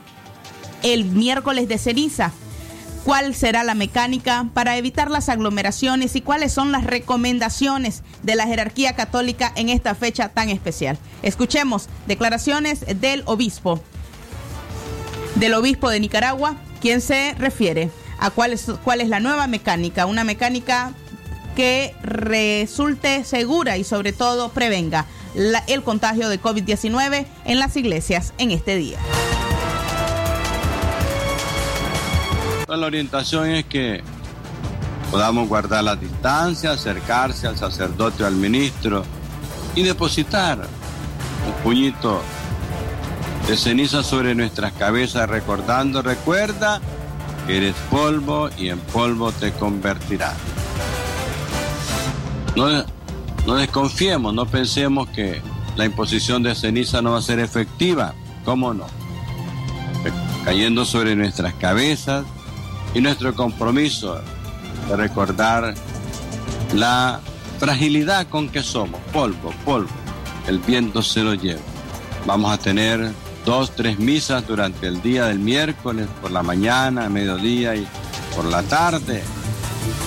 el 0.84 1.04
miércoles 1.04 1.66
de 1.66 1.78
ceniza? 1.78 2.30
¿Cuál 3.04 3.34
será 3.34 3.64
la 3.64 3.74
mecánica 3.74 4.46
para 4.54 4.76
evitar 4.76 5.10
las 5.10 5.28
aglomeraciones 5.28 6.14
y 6.14 6.20
cuáles 6.20 6.52
son 6.52 6.70
las 6.70 6.84
recomendaciones 6.84 8.04
de 8.22 8.36
la 8.36 8.46
jerarquía 8.46 8.94
católica 8.94 9.52
en 9.56 9.68
esta 9.68 9.96
fecha 9.96 10.28
tan 10.28 10.48
especial? 10.48 10.96
Escuchemos 11.24 11.88
declaraciones 12.06 12.84
del 13.00 13.24
obispo, 13.26 13.80
del 15.34 15.54
obispo 15.54 15.90
de 15.90 15.98
Nicaragua, 15.98 16.54
quien 16.80 17.00
se 17.00 17.34
refiere 17.36 17.90
a 18.20 18.30
cuál 18.30 18.52
es, 18.52 18.70
cuál 18.84 19.00
es 19.00 19.08
la 19.08 19.18
nueva 19.18 19.48
mecánica, 19.48 20.06
una 20.06 20.22
mecánica 20.22 20.92
que 21.56 21.96
resulte 22.04 23.24
segura 23.24 23.76
y 23.76 23.82
sobre 23.82 24.12
todo 24.12 24.50
prevenga 24.50 25.04
el 25.34 25.82
contagio 25.82 26.28
de 26.28 26.40
COVID-19 26.40 27.26
en 27.44 27.58
las 27.58 27.76
iglesias 27.76 28.34
en 28.38 28.50
este 28.50 28.76
día. 28.76 28.98
La 32.68 32.86
orientación 32.86 33.50
es 33.50 33.66
que 33.66 34.02
podamos 35.10 35.46
guardar 35.46 35.84
la 35.84 35.94
distancia, 35.94 36.72
acercarse 36.72 37.46
al 37.46 37.58
sacerdote 37.58 38.24
o 38.24 38.26
al 38.26 38.34
ministro 38.34 39.04
y 39.74 39.82
depositar 39.82 40.58
un 40.58 41.62
puñito 41.62 42.22
de 43.46 43.56
ceniza 43.56 44.02
sobre 44.02 44.34
nuestras 44.34 44.72
cabezas 44.72 45.28
recordando, 45.28 46.00
recuerda 46.00 46.80
que 47.46 47.58
eres 47.58 47.74
polvo 47.90 48.48
y 48.56 48.68
en 48.68 48.78
polvo 48.78 49.32
te 49.32 49.52
convertirás. 49.52 50.34
No, 52.56 52.84
no 53.46 53.54
desconfiemos, 53.54 54.32
no 54.34 54.46
pensemos 54.46 55.08
que 55.08 55.40
la 55.76 55.84
imposición 55.84 56.42
de 56.42 56.54
ceniza 56.54 57.02
no 57.02 57.12
va 57.12 57.18
a 57.18 57.22
ser 57.22 57.40
efectiva. 57.40 58.14
¿Cómo 58.44 58.74
no? 58.74 58.86
Cayendo 60.44 60.84
sobre 60.84 61.16
nuestras 61.16 61.54
cabezas 61.54 62.24
y 62.94 63.00
nuestro 63.00 63.34
compromiso 63.34 64.20
de 64.88 64.96
recordar 64.96 65.74
la 66.74 67.20
fragilidad 67.58 68.26
con 68.28 68.48
que 68.48 68.62
somos. 68.62 69.00
Polvo, 69.12 69.52
polvo. 69.64 69.90
El 70.46 70.58
viento 70.58 71.02
se 71.02 71.22
lo 71.22 71.34
lleva. 71.34 71.60
Vamos 72.26 72.52
a 72.52 72.58
tener 72.58 73.12
dos, 73.44 73.74
tres 73.74 73.98
misas 73.98 74.46
durante 74.46 74.86
el 74.86 75.02
día 75.02 75.26
del 75.26 75.38
miércoles, 75.38 76.08
por 76.20 76.30
la 76.30 76.42
mañana, 76.42 77.08
mediodía 77.08 77.74
y 77.74 77.86
por 78.34 78.44
la 78.44 78.62
tarde 78.62 79.22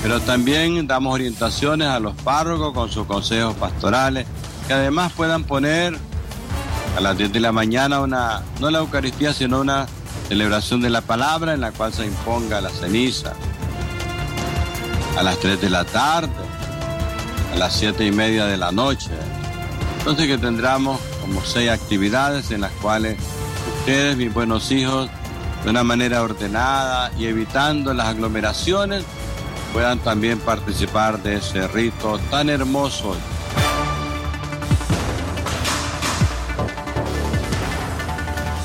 pero 0.06 0.20
también 0.20 0.86
damos 0.86 1.16
orientaciones 1.16 1.88
a 1.88 2.00
los 2.00 2.14
párrocos 2.14 2.76
con 2.76 2.92
sus 2.92 3.08
consejos 3.08 3.56
pastorales, 3.56 4.28
que 4.68 4.74
además 4.74 5.12
puedan 5.14 5.46
poner 5.46 5.98
a 6.96 7.02
las 7.02 7.18
10 7.18 7.34
de 7.34 7.40
la 7.40 7.52
mañana 7.52 8.02
una, 8.02 8.44
no 8.60 8.70
la 8.70 8.78
Eucaristía, 8.78 9.34
sino 9.34 9.62
una 9.62 9.88
celebración 10.28 10.80
de 10.82 10.92
la 10.92 11.02
palabra 11.02 11.56
en 11.56 11.62
la 11.62 11.72
cual 11.72 11.92
se 11.92 12.06
imponga 12.06 12.62
la 12.62 12.70
ceniza. 12.70 13.34
A 15.18 15.24
las 15.24 15.40
3 15.40 15.60
de 15.60 15.72
la 15.72 15.86
tarde, 15.86 16.30
a 17.56 17.58
las 17.58 17.74
7 17.74 18.06
y 18.06 18.12
media 18.12 18.46
de 18.46 18.58
la 18.58 18.72
noche. 18.72 19.10
Entonces 19.98 20.28
que 20.28 20.38
tendremos 20.38 21.02
como 21.20 21.44
seis 21.44 21.72
actividades 21.72 22.52
en 22.52 22.62
las 22.62 22.72
cuales 22.74 23.18
ustedes, 23.80 24.16
mis 24.18 24.32
buenos 24.32 24.72
hijos, 24.72 25.10
de 25.64 25.72
una 25.72 25.84
manera 25.84 26.22
ordenada 26.22 27.12
y 27.18 27.26
evitando 27.26 27.92
las 27.96 28.10
aglomeraciones, 28.10 29.04
puedan 29.76 30.00
también 30.00 30.40
participar 30.40 31.22
de 31.22 31.36
ese 31.36 31.68
rito 31.68 32.18
tan 32.32 32.48
hermoso. 32.50 33.14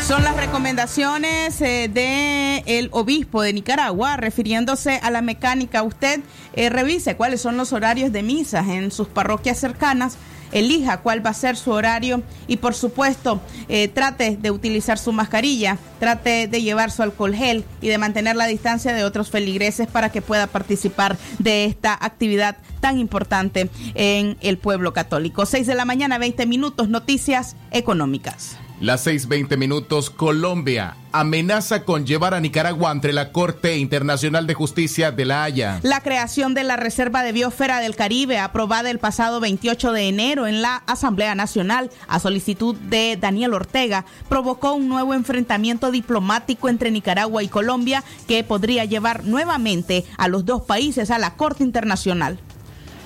Son 0.06 0.22
las 0.22 0.36
recomendaciones 0.36 1.60
eh, 1.62 1.90
del 1.92 2.62
el 2.66 2.88
obispo 2.92 3.42
de 3.42 3.52
Nicaragua 3.52 4.18
refiriéndose 4.18 5.00
a 5.02 5.10
la 5.10 5.20
mecánica. 5.20 5.82
Usted 5.82 6.20
eh, 6.52 6.70
revise 6.70 7.16
cuáles 7.16 7.40
son 7.40 7.56
los 7.56 7.72
horarios 7.72 8.12
de 8.12 8.22
misas 8.22 8.68
en 8.68 8.92
sus 8.92 9.08
parroquias 9.08 9.58
cercanas 9.58 10.16
elija 10.52 10.98
cuál 10.98 11.24
va 11.24 11.30
a 11.30 11.34
ser 11.34 11.56
su 11.56 11.70
horario 11.70 12.22
y 12.46 12.56
por 12.58 12.74
supuesto 12.74 13.40
eh, 13.68 13.88
trate 13.88 14.36
de 14.36 14.50
utilizar 14.50 14.98
su 14.98 15.12
mascarilla, 15.12 15.78
trate 15.98 16.48
de 16.48 16.62
llevar 16.62 16.90
su 16.90 17.02
alcohol 17.02 17.34
gel 17.34 17.64
y 17.80 17.88
de 17.88 17.98
mantener 17.98 18.36
la 18.36 18.46
distancia 18.46 18.92
de 18.92 19.04
otros 19.04 19.30
feligreses 19.30 19.86
para 19.88 20.10
que 20.10 20.22
pueda 20.22 20.46
participar 20.46 21.16
de 21.38 21.64
esta 21.64 21.96
actividad 22.00 22.56
tan 22.80 22.98
importante 22.98 23.70
en 23.94 24.36
el 24.40 24.58
pueblo 24.58 24.92
católico. 24.92 25.46
6 25.46 25.66
de 25.66 25.74
la 25.74 25.84
mañana, 25.84 26.18
20 26.18 26.46
minutos, 26.46 26.88
noticias 26.88 27.56
económicas. 27.70 28.58
Las 28.80 29.06
6:20 29.06 29.58
minutos, 29.58 30.08
Colombia 30.08 30.96
amenaza 31.12 31.84
con 31.84 32.06
llevar 32.06 32.34
a 32.34 32.40
Nicaragua 32.40 32.90
ante 32.90 33.12
la 33.12 33.32
Corte 33.32 33.76
Internacional 33.78 34.46
de 34.46 34.54
Justicia 34.54 35.10
de 35.10 35.24
La 35.24 35.44
Haya. 35.44 35.80
La 35.82 36.00
creación 36.00 36.54
de 36.54 36.64
la 36.64 36.76
Reserva 36.76 37.22
de 37.22 37.32
Biosfera 37.32 37.80
del 37.80 37.96
Caribe, 37.96 38.38
aprobada 38.38 38.90
el 38.90 38.98
pasado 38.98 39.40
28 39.40 39.92
de 39.92 40.08
enero 40.08 40.46
en 40.46 40.62
la 40.62 40.76
Asamblea 40.86 41.34
Nacional 41.34 41.90
a 42.08 42.20
solicitud 42.20 42.74
de 42.76 43.16
Daniel 43.20 43.54
Ortega, 43.54 44.04
provocó 44.28 44.72
un 44.72 44.88
nuevo 44.88 45.14
enfrentamiento 45.14 45.90
diplomático 45.90 46.68
entre 46.68 46.90
Nicaragua 46.90 47.42
y 47.42 47.48
Colombia 47.48 48.04
que 48.28 48.44
podría 48.44 48.84
llevar 48.84 49.24
nuevamente 49.24 50.04
a 50.16 50.28
los 50.28 50.44
dos 50.44 50.62
países 50.62 51.10
a 51.10 51.18
la 51.18 51.34
Corte 51.34 51.64
Internacional. 51.64 52.38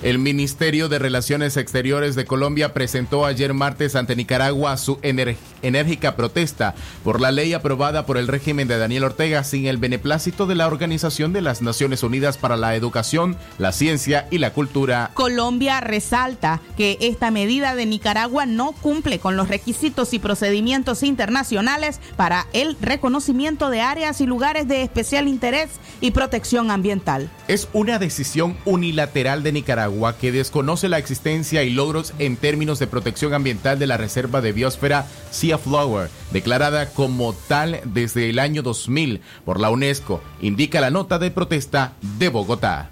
El 0.03 0.19
Ministerio 0.19 0.89
de 0.89 0.99
Relaciones 0.99 1.55
Exteriores 1.55 2.15
de 2.15 2.25
Colombia 2.25 2.73
presentó 2.73 3.25
ayer 3.25 3.53
martes 3.53 3.95
ante 3.95 4.15
Nicaragua 4.15 4.75
su 4.75 4.99
enérgica 5.01 6.17
protesta 6.17 6.75
por 7.03 7.21
la 7.21 7.31
ley 7.31 7.53
aprobada 7.53 8.05
por 8.05 8.17
el 8.17 8.27
régimen 8.27 8.67
de 8.67 8.77
Daniel 8.77 9.05
Ortega 9.05 9.43
sin 9.45 9.67
el 9.67 9.77
beneplácito 9.77 10.47
de 10.47 10.55
la 10.55 10.67
Organización 10.67 11.31
de 11.31 11.41
las 11.41 11.61
Naciones 11.61 12.03
Unidas 12.03 12.37
para 12.37 12.57
la 12.57 12.75
Educación, 12.75 13.37
la 13.57 13.71
Ciencia 13.71 14.27
y 14.31 14.37
la 14.39 14.51
Cultura. 14.51 15.11
Colombia 15.13 15.79
resalta 15.79 16.61
que 16.75 16.97
esta 16.99 17.31
medida 17.31 17.73
de 17.73 17.85
Nicaragua 17.85 18.45
no 18.45 18.73
cumple 18.73 19.19
con 19.19 19.37
los 19.37 19.47
requisitos 19.47 20.13
y 20.13 20.19
procedimientos 20.19 21.03
internacionales 21.03 22.01
para 22.17 22.47
el 22.51 22.75
reconocimiento 22.81 23.69
de 23.69 23.79
áreas 23.79 24.19
y 24.19 24.25
lugares 24.25 24.67
de 24.67 24.83
especial 24.83 25.29
interés 25.29 25.69
y 26.01 26.11
protección 26.11 26.69
ambiental. 26.69 27.29
Es 27.47 27.69
una 27.71 27.97
decisión 27.97 28.57
unilateral 28.65 29.41
de 29.41 29.53
Nicaragua 29.53 29.84
que 30.19 30.31
desconoce 30.31 30.89
la 30.89 30.97
existencia 30.97 31.63
y 31.63 31.69
logros 31.69 32.13
en 32.19 32.37
términos 32.37 32.79
de 32.79 32.87
protección 32.87 33.33
ambiental 33.33 33.77
de 33.77 33.87
la 33.87 33.97
Reserva 33.97 34.41
de 34.41 34.51
Biosfera 34.51 35.05
Sea 35.31 35.57
Flower, 35.57 36.09
declarada 36.31 36.89
como 36.89 37.33
tal 37.33 37.81
desde 37.85 38.29
el 38.29 38.39
año 38.39 38.63
2000 38.63 39.21
por 39.45 39.59
la 39.59 39.69
UNESCO, 39.69 40.21
indica 40.41 40.81
la 40.81 40.89
nota 40.89 41.19
de 41.19 41.31
protesta 41.31 41.93
de 42.17 42.29
Bogotá. 42.29 42.89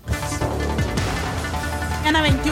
Mañana 2.04 2.22
21 2.22 2.43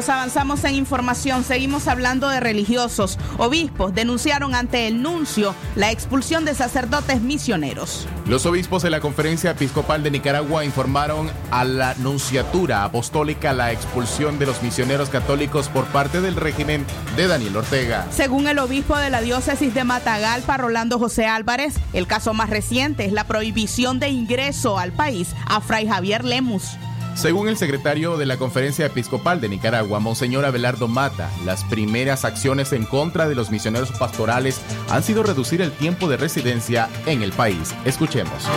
minutos 0.00 0.08
avanzamos 0.08 0.64
en 0.64 0.76
información. 0.76 1.44
Seguimos 1.44 1.86
hablando 1.86 2.28
de 2.28 2.40
religiosos. 2.40 3.18
Obispos 3.36 3.94
denunciaron 3.94 4.54
ante 4.54 4.86
el 4.86 5.02
nuncio 5.02 5.54
la 5.76 5.90
expulsión 5.90 6.46
de 6.46 6.54
sacerdotes 6.54 7.20
misioneros. 7.20 8.06
Los 8.26 8.46
obispos 8.46 8.82
de 8.82 8.88
la 8.88 9.00
Conferencia 9.00 9.50
Episcopal 9.50 10.02
de 10.02 10.10
Nicaragua 10.10 10.64
informaron 10.64 11.30
a 11.50 11.64
la 11.64 11.94
Nunciatura 11.96 12.84
Apostólica 12.84 13.52
la 13.52 13.72
expulsión 13.72 14.38
de 14.38 14.46
los 14.46 14.62
misioneros 14.62 15.10
católicos 15.10 15.68
por 15.68 15.84
parte 15.86 16.22
del 16.22 16.36
régimen 16.36 16.86
de 17.16 17.26
Daniel 17.26 17.58
Ortega. 17.58 18.06
Según 18.10 18.48
el 18.48 18.58
obispo 18.58 18.96
de 18.96 19.10
la 19.10 19.20
diócesis 19.20 19.74
de 19.74 19.84
Matagalpa, 19.84 20.56
Rolando 20.56 20.98
José 20.98 21.26
Álvarez, 21.26 21.74
el 21.92 22.06
caso 22.06 22.32
más 22.32 22.48
reciente 22.48 23.04
es 23.04 23.12
la 23.12 23.24
prohibición 23.24 23.98
de 23.98 24.08
ingreso 24.08 24.78
al 24.78 24.92
país 24.92 25.34
a 25.46 25.60
Fray 25.60 25.86
Javier 25.86 26.24
Lemus. 26.24 26.78
Según 27.20 27.48
el 27.48 27.58
secretario 27.58 28.16
de 28.16 28.24
la 28.24 28.38
Conferencia 28.38 28.86
Episcopal 28.86 29.42
de 29.42 29.50
Nicaragua, 29.50 30.00
Monseñor 30.00 30.46
Abelardo 30.46 30.88
Mata, 30.88 31.30
las 31.44 31.64
primeras 31.64 32.24
acciones 32.24 32.72
en 32.72 32.86
contra 32.86 33.28
de 33.28 33.34
los 33.34 33.50
misioneros 33.50 33.92
pastorales 33.92 34.62
han 34.88 35.02
sido 35.02 35.22
reducir 35.22 35.60
el 35.60 35.70
tiempo 35.70 36.08
de 36.08 36.16
residencia 36.16 36.88
en 37.04 37.20
el 37.20 37.32
país. 37.32 37.74
Escuchemos. 37.84 38.48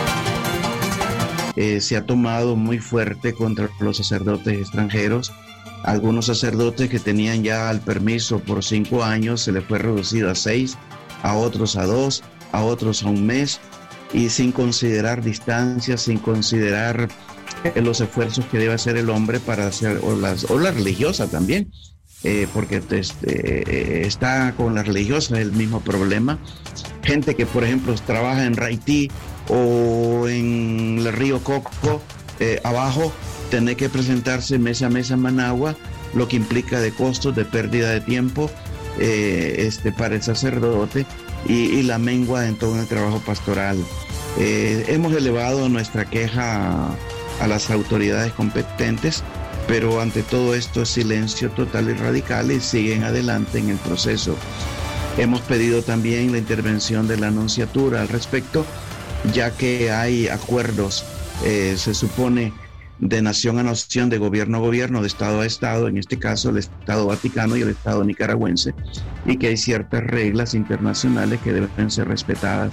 Eh, 1.56 1.82
se 1.82 1.98
ha 1.98 2.06
tomado 2.06 2.56
muy 2.56 2.78
fuerte 2.78 3.34
contra 3.34 3.68
los 3.80 3.98
sacerdotes 3.98 4.58
extranjeros. 4.58 5.30
Algunos 5.82 6.24
sacerdotes 6.24 6.88
que 6.88 6.98
tenían 6.98 7.44
ya 7.44 7.70
el 7.70 7.80
permiso 7.80 8.38
por 8.38 8.64
cinco 8.64 9.04
años 9.04 9.42
se 9.42 9.52
les 9.52 9.64
fue 9.64 9.76
reducido 9.76 10.30
a 10.30 10.34
seis, 10.34 10.78
a 11.22 11.34
otros 11.34 11.76
a 11.76 11.84
dos, 11.84 12.24
a 12.52 12.64
otros 12.64 13.02
a 13.02 13.10
un 13.10 13.26
mes, 13.26 13.60
y 14.14 14.30
sin 14.30 14.52
considerar 14.52 15.22
distancias, 15.22 16.00
sin 16.00 16.16
considerar 16.18 17.10
los 17.76 18.00
esfuerzos 18.00 18.44
que 18.46 18.58
debe 18.58 18.74
hacer 18.74 18.96
el 18.96 19.10
hombre 19.10 19.40
para 19.40 19.66
hacer, 19.66 20.00
o, 20.02 20.16
las, 20.16 20.50
o 20.50 20.58
la 20.58 20.70
religiosa 20.70 21.28
también, 21.28 21.72
eh, 22.22 22.46
porque 22.54 22.82
este, 22.90 24.06
está 24.06 24.54
con 24.56 24.74
la 24.74 24.82
religiosa 24.82 25.40
el 25.40 25.52
mismo 25.52 25.80
problema. 25.80 26.38
Gente 27.02 27.34
que, 27.34 27.44
por 27.44 27.64
ejemplo, 27.64 27.94
trabaja 28.06 28.46
en 28.46 28.60
Haití 28.60 29.10
o 29.48 30.26
en 30.28 30.96
el 31.00 31.12
río 31.12 31.42
Coco, 31.42 32.02
eh, 32.40 32.60
abajo, 32.64 33.12
tener 33.50 33.76
que 33.76 33.88
presentarse 33.88 34.58
mes 34.58 34.82
a 34.82 34.88
mes 34.88 35.10
a 35.10 35.16
Managua, 35.16 35.76
lo 36.14 36.26
que 36.28 36.36
implica 36.36 36.80
de 36.80 36.92
costos, 36.92 37.36
de 37.36 37.44
pérdida 37.44 37.90
de 37.90 38.00
tiempo 38.00 38.50
eh, 38.98 39.56
este, 39.58 39.92
para 39.92 40.14
el 40.14 40.22
sacerdote 40.22 41.04
y, 41.46 41.52
y, 41.52 41.82
la 41.82 41.98
mengua 41.98 42.48
en 42.48 42.56
todo 42.56 42.80
el 42.80 42.86
trabajo 42.86 43.20
pastoral. 43.26 43.76
hemos 44.38 45.12
elevado 45.12 45.68
nuestra 45.68 46.06
queja 46.06 46.96
a 47.40 47.46
las 47.46 47.70
autoridades 47.70 48.32
competentes, 48.32 49.22
pero 49.66 50.00
ante 50.00 50.22
todo 50.22 50.54
esto 50.54 50.82
es 50.82 50.90
silencio 50.90 51.50
total 51.50 51.90
y 51.90 51.94
radical 51.94 52.50
y 52.50 52.60
siguen 52.60 53.04
adelante 53.04 53.58
en 53.58 53.70
el 53.70 53.76
proceso. 53.78 54.36
Hemos 55.16 55.40
pedido 55.42 55.82
también 55.82 56.32
la 56.32 56.38
intervención 56.38 57.06
de 57.06 57.16
la 57.16 57.28
anunciatura 57.28 58.02
al 58.02 58.08
respecto, 58.08 58.66
ya 59.32 59.50
que 59.52 59.90
hay 59.90 60.28
acuerdos, 60.28 61.04
eh, 61.44 61.76
se 61.78 61.94
supone, 61.94 62.52
de 62.98 63.22
nación 63.22 63.58
a 63.58 63.62
nación, 63.62 64.08
de 64.08 64.18
gobierno 64.18 64.58
a 64.58 64.60
gobierno, 64.60 65.00
de 65.00 65.08
Estado 65.08 65.40
a 65.40 65.46
Estado, 65.46 65.88
en 65.88 65.98
este 65.98 66.18
caso 66.18 66.50
el 66.50 66.58
Estado 66.58 67.06
Vaticano 67.06 67.56
y 67.56 67.62
el 67.62 67.70
Estado 67.70 68.04
nicaragüense, 68.04 68.74
y 69.24 69.36
que 69.36 69.48
hay 69.48 69.56
ciertas 69.56 70.04
reglas 70.04 70.54
internacionales 70.54 71.40
que 71.42 71.52
deben 71.52 71.90
ser 71.90 72.08
respetadas. 72.08 72.72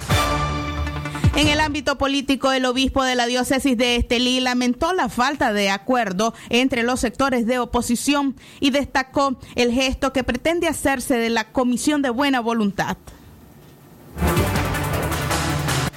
En 1.34 1.48
el 1.48 1.60
ámbito 1.60 1.96
político, 1.96 2.52
el 2.52 2.66
obispo 2.66 3.02
de 3.04 3.14
la 3.14 3.26
diócesis 3.26 3.76
de 3.78 3.96
Estelí 3.96 4.40
lamentó 4.40 4.92
la 4.92 5.08
falta 5.08 5.52
de 5.52 5.70
acuerdo 5.70 6.34
entre 6.50 6.82
los 6.82 7.00
sectores 7.00 7.46
de 7.46 7.58
oposición 7.58 8.36
y 8.60 8.70
destacó 8.70 9.38
el 9.54 9.72
gesto 9.72 10.12
que 10.12 10.24
pretende 10.24 10.68
hacerse 10.68 11.16
de 11.16 11.30
la 11.30 11.50
Comisión 11.50 12.02
de 12.02 12.10
Buena 12.10 12.40
Voluntad. 12.40 12.98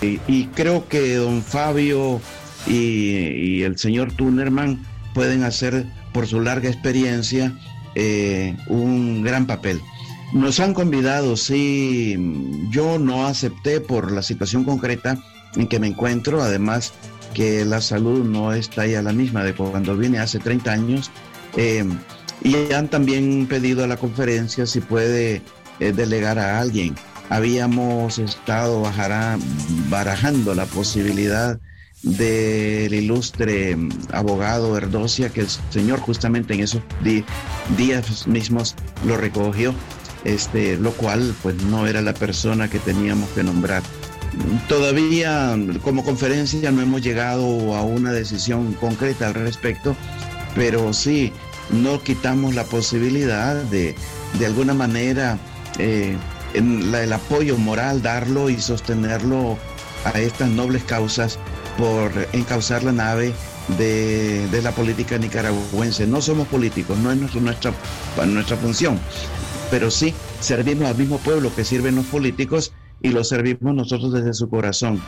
Y, 0.01 0.45
creo 0.53 0.87
que 0.87 1.15
don 1.15 1.41
Fabio 1.41 2.21
y, 2.67 2.73
y, 2.73 3.63
el 3.63 3.77
señor 3.77 4.13
Tunerman 4.13 4.85
pueden 5.13 5.43
hacer, 5.43 5.85
por 6.13 6.27
su 6.27 6.41
larga 6.41 6.69
experiencia, 6.69 7.53
eh, 7.95 8.55
un 8.67 9.23
gran 9.23 9.47
papel. 9.47 9.81
Nos 10.35 10.59
han 10.59 10.73
convidado, 10.73 11.37
sí, 11.37 12.17
yo 12.69 12.99
no 12.99 13.25
acepté 13.25 13.79
por 13.79 14.11
la 14.11 14.21
situación 14.21 14.65
concreta 14.65 15.17
en 15.55 15.65
que 15.65 15.79
me 15.79 15.87
encuentro, 15.87 16.43
además 16.43 16.91
que 17.33 17.63
la 17.63 17.79
salud 17.79 18.21
no 18.25 18.51
está 18.51 18.85
ya 18.85 19.01
la 19.01 19.13
misma 19.13 19.45
de 19.45 19.55
cuando 19.55 19.95
vine 19.95 20.19
hace 20.19 20.39
30 20.39 20.73
años, 20.73 21.09
eh, 21.55 21.85
y 22.43 22.73
han 22.73 22.89
también 22.89 23.47
pedido 23.47 23.85
a 23.85 23.87
la 23.87 23.95
conferencia 23.95 24.65
si 24.65 24.81
puede 24.81 25.41
eh, 25.79 25.93
delegar 25.93 26.37
a 26.37 26.59
alguien. 26.59 26.95
Habíamos 27.29 28.19
estado 28.19 28.81
bajará, 28.81 29.39
barajando 29.89 30.53
la 30.53 30.65
posibilidad 30.65 31.57
del 32.03 32.93
ilustre 32.93 33.77
abogado 34.11 34.75
Erdosia, 34.75 35.29
que 35.29 35.41
el 35.41 35.47
señor 35.69 36.01
justamente 36.01 36.55
en 36.55 36.59
esos 36.59 36.81
días 37.77 38.27
mismos 38.27 38.75
lo 39.05 39.15
recogió 39.15 39.73
este, 40.25 40.77
lo 40.77 40.91
cual 40.91 41.33
pues 41.41 41.55
no 41.63 41.88
era 41.88 42.01
la 42.01 42.13
persona 42.13 42.69
que 42.69 42.79
teníamos 42.79 43.29
que 43.29 43.43
nombrar. 43.43 43.83
Todavía 44.67 45.55
como 45.81 46.03
conferencia 46.03 46.71
no 46.71 46.81
hemos 46.81 47.01
llegado 47.01 47.75
a 47.75 47.83
una 47.83 48.11
decisión 48.11 48.73
concreta 48.73 49.27
al 49.27 49.35
respecto, 49.35 49.95
pero 50.55 50.91
sí, 50.91 51.31
no 51.69 52.01
quitamos 52.01 52.53
la 52.55 52.65
posibilidad 52.65 53.55
de, 53.55 53.95
de 54.38 54.45
alguna 54.45 54.73
manera, 54.73 55.38
eh, 55.79 56.17
el 56.53 57.13
apoyo 57.13 57.57
moral, 57.57 58.01
darlo 58.01 58.49
y 58.49 58.59
sostenerlo 58.59 59.57
a 60.05 60.19
estas 60.19 60.49
nobles 60.49 60.83
causas 60.83 61.39
por 61.77 62.11
encauzar 62.33 62.83
la 62.83 62.91
nave 62.91 63.33
de, 63.77 64.47
de, 64.47 64.61
la 64.61 64.71
política 64.71 65.17
nicaragüense. 65.17 66.07
No 66.07 66.21
somos 66.21 66.47
políticos, 66.47 66.97
no 66.97 67.11
es 67.11 67.17
nuestra, 67.17 67.41
nuestra, 67.41 67.73
nuestra 68.25 68.57
función, 68.57 68.99
pero 69.71 69.91
sí 69.91 70.13
servimos 70.39 70.88
al 70.88 70.97
mismo 70.97 71.17
pueblo 71.19 71.54
que 71.56 71.63
sirven 71.63 71.95
los 71.95 72.06
políticos 72.06 72.73
y 73.01 73.10
lo 73.10 73.23
servimos 73.23 73.75
nosotros 73.75 74.13
desde 74.13 74.34
su 74.34 74.49
corazón. 74.49 75.01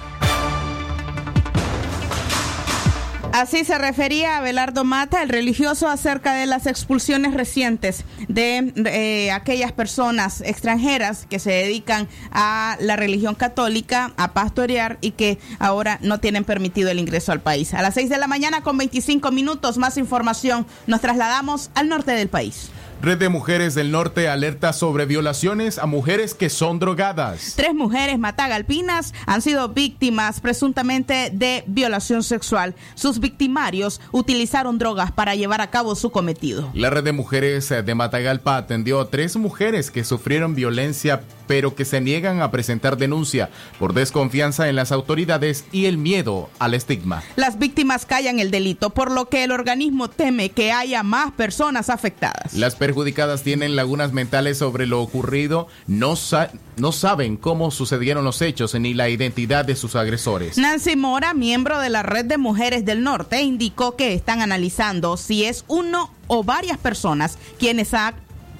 Así 3.37 3.63
se 3.65 3.77
refería 3.77 4.37
Abelardo 4.37 4.83
Mata, 4.83 5.21
el 5.21 5.29
religioso, 5.29 5.87
acerca 5.87 6.33
de 6.33 6.47
las 6.47 6.65
expulsiones 6.65 7.35
recientes 7.35 8.03
de, 8.27 8.73
eh, 8.85 9.29
aquellas 9.29 9.71
personas 9.71 10.41
extranjeras 10.41 11.27
que 11.29 11.37
se 11.37 11.51
dedican 11.51 12.07
a 12.31 12.77
la 12.79 12.95
religión 12.95 13.35
católica, 13.35 14.11
a 14.17 14.33
pastorear 14.33 14.97
y 15.01 15.11
que 15.11 15.37
ahora 15.59 15.99
no 16.01 16.19
tienen 16.19 16.45
permitido 16.45 16.89
el 16.89 16.97
ingreso 16.97 17.31
al 17.31 17.41
país. 17.41 17.75
A 17.75 17.83
las 17.83 17.93
6 17.93 18.09
de 18.09 18.17
la 18.17 18.25
mañana 18.25 18.63
con 18.63 18.75
25 18.75 19.29
minutos, 19.29 19.77
más 19.77 19.97
información, 19.97 20.65
nos 20.87 21.01
trasladamos 21.01 21.69
al 21.75 21.89
norte 21.89 22.13
del 22.13 22.29
país. 22.29 22.71
Red 22.99 23.19
de 23.19 23.29
Mujeres 23.29 23.75
del 23.75 23.91
Norte 23.91 24.27
alerta 24.27 24.73
sobre 24.73 25.05
violaciones 25.05 25.77
a 25.77 25.85
mujeres 25.85 26.33
que 26.33 26.49
son 26.49 26.79
drogadas. 26.79 27.53
Tres 27.55 27.75
mujeres 27.75 28.17
matagalpinas 28.17 29.13
han 29.27 29.43
sido 29.43 29.69
víctimas 29.69 30.41
presuntamente 30.41 31.29
de 31.31 31.63
violación 31.67 32.23
sexual. 32.23 32.73
Sus 32.95 33.19
victimarios 33.19 34.01
utilizaron 34.11 34.79
drogas 34.79 35.11
para 35.11 35.35
llevar 35.35 35.61
a 35.61 35.69
cabo 35.69 35.93
su 35.93 36.09
cometido. 36.09 36.71
La 36.73 36.89
Red 36.89 37.03
de 37.03 37.11
Mujeres 37.11 37.69
de 37.69 37.95
Matagalpa 37.95 38.57
atendió 38.57 38.99
a 38.99 39.09
tres 39.11 39.37
mujeres 39.37 39.91
que 39.91 40.03
sufrieron 40.03 40.55
violencia 40.55 41.21
pero 41.47 41.75
que 41.75 41.85
se 41.85 42.01
niegan 42.01 42.41
a 42.41 42.51
presentar 42.51 42.97
denuncia 42.97 43.49
por 43.79 43.93
desconfianza 43.93 44.69
en 44.69 44.75
las 44.75 44.91
autoridades 44.91 45.65
y 45.71 45.85
el 45.85 45.97
miedo 45.97 46.49
al 46.59 46.73
estigma. 46.73 47.23
Las 47.35 47.57
víctimas 47.57 48.05
callan 48.05 48.39
el 48.39 48.51
delito, 48.51 48.91
por 48.91 49.11
lo 49.11 49.29
que 49.29 49.43
el 49.43 49.51
organismo 49.51 50.09
teme 50.09 50.49
que 50.49 50.71
haya 50.71 51.03
más 51.03 51.31
personas 51.31 51.89
afectadas. 51.89 52.53
Las 52.53 52.75
perjudicadas 52.87 53.43
tienen 53.43 53.75
lagunas 53.75 54.13
mentales 54.13 54.59
sobre 54.59 54.85
lo 54.85 55.01
ocurrido, 55.01 55.67
no, 55.87 56.15
sa 56.15 56.51
no 56.77 56.93
saben 56.93 57.35
cómo 57.35 57.69
sucedieron 57.69 58.23
los 58.23 58.41
hechos 58.41 58.75
ni 58.75 58.93
la 58.93 59.09
identidad 59.09 59.65
de 59.65 59.75
sus 59.75 59.97
agresores. 59.97 60.57
Nancy 60.57 60.95
Mora, 60.95 61.33
miembro 61.33 61.79
de 61.79 61.89
la 61.89 62.01
Red 62.01 62.27
de 62.27 62.37
Mujeres 62.37 62.85
del 62.85 63.03
Norte, 63.03 63.41
indicó 63.41 63.97
que 63.97 64.13
están 64.13 64.41
analizando 64.41 65.17
si 65.17 65.43
es 65.43 65.65
uno 65.67 66.13
o 66.27 66.45
varias 66.45 66.77
personas 66.77 67.37
quienes 67.59 67.93
ha 67.93 68.13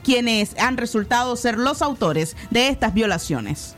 quienes 0.04 0.58
han 0.60 0.76
resultado 0.76 1.38
ser 1.38 1.58
los 1.58 1.82
autores 1.82 2.36
de 2.50 2.68
estas 2.68 2.94
violaciones. 2.94 3.77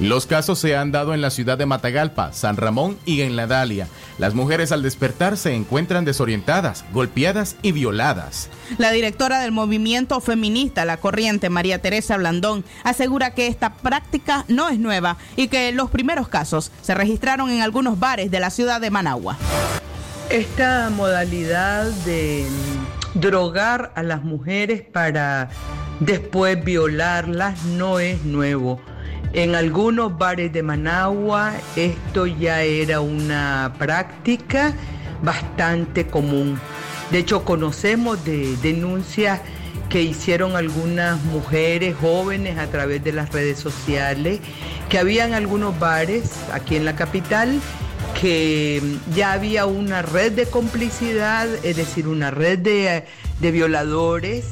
Los 0.00 0.26
casos 0.26 0.60
se 0.60 0.76
han 0.76 0.92
dado 0.92 1.12
en 1.12 1.20
la 1.20 1.30
ciudad 1.30 1.58
de 1.58 1.66
Matagalpa, 1.66 2.32
San 2.32 2.56
Ramón 2.56 2.96
y 3.04 3.22
en 3.22 3.34
La 3.34 3.48
Dalia. 3.48 3.88
Las 4.18 4.32
mujeres 4.32 4.70
al 4.70 4.84
despertar 4.84 5.36
se 5.36 5.54
encuentran 5.54 6.04
desorientadas, 6.04 6.84
golpeadas 6.92 7.56
y 7.62 7.72
violadas. 7.72 8.48
La 8.78 8.92
directora 8.92 9.40
del 9.40 9.50
movimiento 9.50 10.20
feminista 10.20 10.84
La 10.84 10.98
Corriente, 10.98 11.50
María 11.50 11.82
Teresa 11.82 12.16
Blandón, 12.16 12.64
asegura 12.84 13.34
que 13.34 13.48
esta 13.48 13.74
práctica 13.74 14.44
no 14.46 14.68
es 14.68 14.78
nueva 14.78 15.16
y 15.34 15.48
que 15.48 15.72
los 15.72 15.90
primeros 15.90 16.28
casos 16.28 16.70
se 16.80 16.94
registraron 16.94 17.50
en 17.50 17.62
algunos 17.62 17.98
bares 17.98 18.30
de 18.30 18.38
la 18.38 18.50
ciudad 18.50 18.80
de 18.80 18.92
Managua. 18.92 19.36
Esta 20.30 20.90
modalidad 20.90 21.86
de 22.04 22.46
drogar 23.14 23.90
a 23.96 24.04
las 24.04 24.22
mujeres 24.22 24.82
para 24.82 25.50
después 25.98 26.62
violarlas 26.64 27.64
no 27.64 27.98
es 27.98 28.24
nuevo. 28.24 28.80
En 29.32 29.54
algunos 29.54 30.16
bares 30.16 30.52
de 30.52 30.62
Managua 30.62 31.52
esto 31.76 32.26
ya 32.26 32.62
era 32.62 33.00
una 33.00 33.74
práctica 33.78 34.72
bastante 35.22 36.06
común. 36.06 36.58
De 37.10 37.18
hecho, 37.18 37.44
conocemos 37.44 38.24
de 38.24 38.56
denuncias 38.62 39.40
que 39.88 40.02
hicieron 40.02 40.56
algunas 40.56 41.22
mujeres 41.24 41.96
jóvenes 41.96 42.58
a 42.58 42.66
través 42.66 43.02
de 43.02 43.12
las 43.12 43.32
redes 43.32 43.58
sociales, 43.58 44.40
que 44.88 44.98
habían 44.98 45.32
algunos 45.32 45.78
bares 45.78 46.32
aquí 46.52 46.76
en 46.76 46.84
la 46.84 46.94
capital 46.94 47.60
que 48.20 48.82
ya 49.14 49.32
había 49.32 49.66
una 49.66 50.02
red 50.02 50.32
de 50.32 50.46
complicidad, 50.46 51.46
es 51.64 51.76
decir, 51.76 52.08
una 52.08 52.30
red 52.30 52.58
de, 52.58 53.04
de 53.40 53.50
violadores 53.50 54.46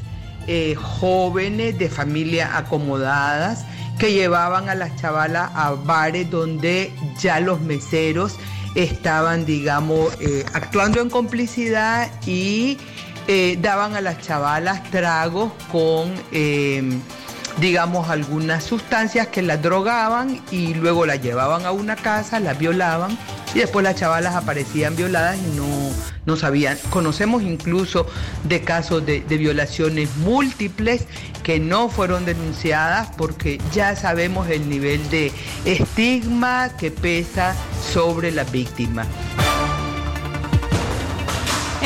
eh, 0.47 0.75
jóvenes 0.77 1.79
de 1.79 1.89
familias 1.89 2.51
acomodadas 2.55 3.65
que 3.99 4.13
llevaban 4.13 4.69
a 4.69 4.75
las 4.75 4.97
chavalas 4.97 5.51
a 5.55 5.73
bares 5.73 6.31
donde 6.31 6.93
ya 7.19 7.41
los 7.41 7.61
meseros 7.61 8.37
estaban, 8.75 9.47
digamos, 9.47 10.13
eh, 10.21 10.45
actuando 10.53 11.01
en 11.01 11.09
complicidad 11.09 12.11
y 12.27 12.79
eh, 13.27 13.59
daban 13.61 13.97
a 13.97 14.01
las 14.01 14.21
chavalas 14.21 14.83
tragos 14.91 15.53
con 15.73 16.13
digamos, 17.59 18.11
algunas 18.11 18.65
sustancias 18.65 19.29
que 19.29 19.43
las 19.43 19.63
drogaban 19.63 20.41
y 20.51 20.75
luego 20.75 21.07
las 21.07 21.23
llevaban 21.23 21.65
a 21.65 21.73
una 21.73 21.97
casa, 21.97 22.39
las 22.41 22.59
violaban 22.59 23.17
y 23.55 23.61
después 23.61 23.83
las 23.83 23.97
chavalas 23.97 24.35
aparecían 24.35 24.95
violadas 24.97 25.39
y 25.39 25.57
no, 25.57 25.67
no 26.27 26.37
sabían. 26.37 26.77
Conocemos 26.91 27.43
incluso 27.43 28.07
de 28.45 28.61
casos 28.63 29.07
de, 29.07 29.21
violaciones 29.21 30.15
múltiples 30.17 31.07
que 31.43 31.59
no 31.61 31.89
fueron 31.89 32.25
denunciadas 32.25 33.09
porque 33.17 33.61
ya 33.73 33.95
sabemos 33.97 34.49
el 34.49 34.69
nivel 34.69 35.09
de 35.11 35.33
estigma 35.65 36.71
que 36.77 36.91
pesa 36.91 37.55
sobre 37.93 38.33
las 38.33 38.51
víctimas. 38.51 39.07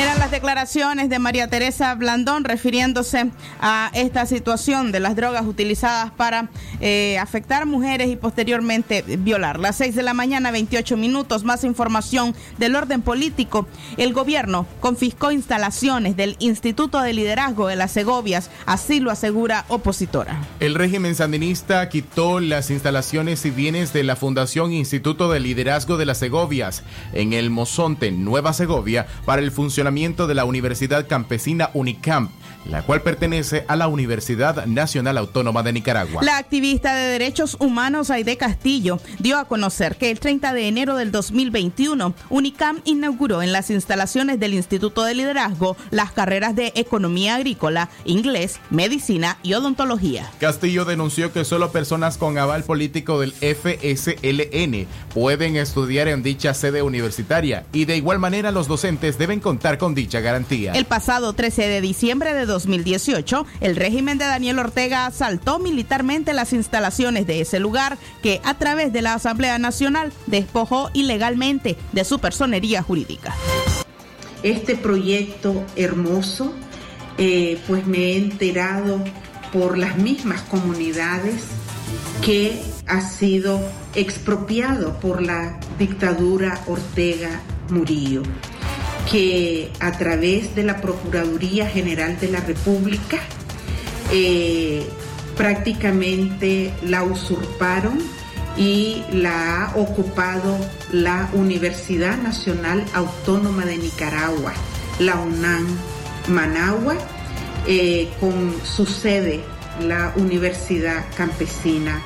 Eran 0.01 0.19
las 0.19 0.31
declaraciones 0.31 1.11
de 1.11 1.19
María 1.19 1.49
Teresa 1.49 1.95
Blandón 1.95 2.45
refiriéndose 2.45 3.31
a 3.61 3.91
esta 3.93 4.25
situación 4.25 4.93
de 4.93 5.01
las 5.01 5.15
drogas 5.15 5.45
utilizadas 5.45 6.11
para 6.11 6.49
eh, 6.81 7.19
afectar 7.19 7.67
mujeres 7.67 8.09
y 8.09 8.17
posteriormente 8.17 9.05
violar. 9.19 9.61
Las 9.61 9.77
6 9.77 9.95
de 9.95 10.03
la 10.03 10.15
mañana, 10.15 10.53
28 10.53 10.97
minutos. 10.97 11.45
Más 11.45 11.65
información 11.65 12.35
del 12.57 12.77
orden 12.77 13.03
político. 13.03 13.69
El 13.99 14.15
gobierno 14.15 14.67
confiscó 14.81 15.33
instalaciones 15.33 16.17
del 16.17 16.37
Instituto 16.39 17.03
de 17.03 17.13
Liderazgo 17.13 17.67
de 17.67 17.77
las 17.77 17.91
Segovias, 17.91 18.51
así 18.65 19.01
lo 19.01 19.11
asegura 19.11 19.67
opositora. 19.69 20.41
El 20.61 20.77
régimen 20.77 21.15
sandinista 21.15 21.87
quitó 21.91 22.41
las 22.41 22.71
instalaciones 22.71 23.45
y 23.45 23.51
bienes 23.51 23.93
de 23.93 24.05
la 24.05 24.17
Fundación 24.17 24.73
Instituto 24.73 25.31
de 25.31 25.41
Liderazgo 25.41 25.99
de 25.99 26.07
las 26.07 26.17
Segovias 26.17 26.85
en 27.13 27.35
el 27.35 27.51
Mozonte, 27.51 28.13
Nueva 28.13 28.55
Segovia, 28.55 29.07
para 29.27 29.43
el 29.43 29.51
funcionamiento 29.51 29.90
de 30.27 30.35
la 30.35 30.45
Universidad 30.45 31.07
Campesina 31.09 31.71
Unicamp, 31.75 32.31
la 32.65 32.83
cual 32.83 33.03
pertenece 33.03 33.65
a 33.69 33.77
la 33.77 33.89
Universidad 33.89 34.67
Nacional 34.67 35.19
Autónoma 35.19 35.63
de 35.63 35.73
Nicaragua. 35.73 36.23
La 36.23 36.39
activista 36.39 36.95
de 36.95 37.09
derechos 37.09 37.57
humanos 37.59 38.11
Aide 38.11 38.37
Castillo 38.37 39.01
dio 39.19 39.39
a 39.39 39.47
conocer 39.47 39.97
que 39.97 40.11
el 40.11 40.21
30 40.21 40.53
de 40.53 40.69
enero 40.69 40.97
del 40.97 41.13
2021 41.13 42.15
Unicamp 42.29 42.81
inauguró 42.85 43.43
en 43.43 43.53
las 43.53 43.71
instalaciones 43.71 44.39
del 44.41 44.55
Instituto 44.55 45.05
de 45.05 45.15
Liderazgo 45.15 45.77
las 45.91 46.13
carreras 46.13 46.55
de 46.55 46.73
Economía 46.75 47.37
Agrícola, 47.37 47.89
Inglés, 48.05 48.61
Medicina 48.71 49.39
y 49.43 49.55
Odontología. 49.55 50.31
Castillo 50.39 50.85
denunció 50.85 51.33
que 51.33 51.45
solo 51.45 51.73
personas 51.73 52.19
con 52.19 52.39
aval 52.39 52.65
político 52.65 53.21
del 53.21 53.33
FSLN 53.33 54.87
pueden 55.15 55.57
estudiar 55.57 56.09
en 56.09 56.23
dicha 56.23 56.55
sede 56.55 56.83
universitaria 56.83 57.65
y 57.73 57.85
de 57.85 57.97
igual 57.97 58.19
manera 58.19 58.51
los 58.51 58.69
docentes 58.69 59.19
deben 59.19 59.41
contar 59.41 59.79
con 59.79 59.95
dicha 59.95 60.21
garantía. 60.21 60.73
El 60.73 60.85
pasado 60.85 61.33
13 61.33 61.69
de 61.69 61.81
diciembre 61.81 62.35
de 62.35 62.47
2018, 62.51 63.47
el 63.61 63.77
régimen 63.77 64.19
de 64.19 64.27
Daniel 64.27 64.59
Ortega 64.59 65.07
asaltó 65.07 65.59
militarmente 65.59 66.35
las 66.35 66.53
instalaciones 66.53 67.27
de 67.27 67.41
ese 67.41 67.61
lugar 67.61 67.97
que 68.23 68.41
a 68.45 68.59
través 68.59 68.93
de 68.93 69.03
la 69.03 69.15
Asamblea 69.15 69.59
Nacional 69.59 70.13
despojó 70.27 70.91
ilegalmente 70.93 71.77
de 71.93 72.05
su 72.05 72.19
personería 72.19 72.83
jurídica. 72.83 73.35
Este 74.43 74.77
proyecto 74.77 75.65
hermoso, 75.77 76.53
eh, 77.19 77.59
pues 77.67 77.87
me 77.87 77.99
he 77.99 78.17
enterado 78.17 79.03
por 79.53 79.79
las 79.79 79.97
mismas 79.97 80.43
comunidades 80.43 81.43
que 82.23 82.61
ha 82.87 83.01
sido 83.01 83.61
expropiado 83.95 84.99
por 85.01 85.23
la 85.23 85.59
dictadura 85.79 86.61
Ortega 86.67 87.41
Murillo 87.71 88.23
que 89.11 89.71
a 89.81 89.93
través 89.93 90.55
de 90.55 90.63
la 90.63 90.81
Procuraduría 90.81 91.67
General 91.67 92.19
de 92.21 92.29
la 92.29 92.41
República 92.41 93.19
eh, 94.13 94.87
prácticamente 95.37 96.73
la 96.83 97.03
usurparon 97.03 97.99
y 98.57 99.03
la 99.13 99.65
ha 99.65 99.77
ocupado 99.77 100.57
la 100.93 101.29
Universidad 101.33 102.19
Nacional 102.19 102.85
Autónoma 102.95 103.65
de 103.65 103.79
Nicaragua, 103.79 104.53
la 104.99 105.17
UNAM 105.17 105.67
Managua, 106.29 106.95
eh, 107.67 108.09
con 108.21 108.55
su 108.65 108.87
sede, 108.87 109.41
la 109.81 110.13
Universidad 110.17 111.05
Campesina 111.17 112.03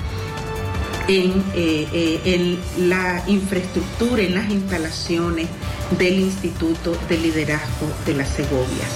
en, 1.09 1.45
eh, 1.55 2.21
en, 2.25 2.89
la 2.89 3.23
infraestructura, 3.27 4.23
en 4.23 4.35
las 4.35 4.51
instalaciones 4.51 5.49
del 5.99 6.21
Instituto 6.21 6.97
de 7.09 7.19
Liderazgo 7.19 7.89
de 8.07 8.15
las 8.15 8.29
Segovias. 8.31 8.91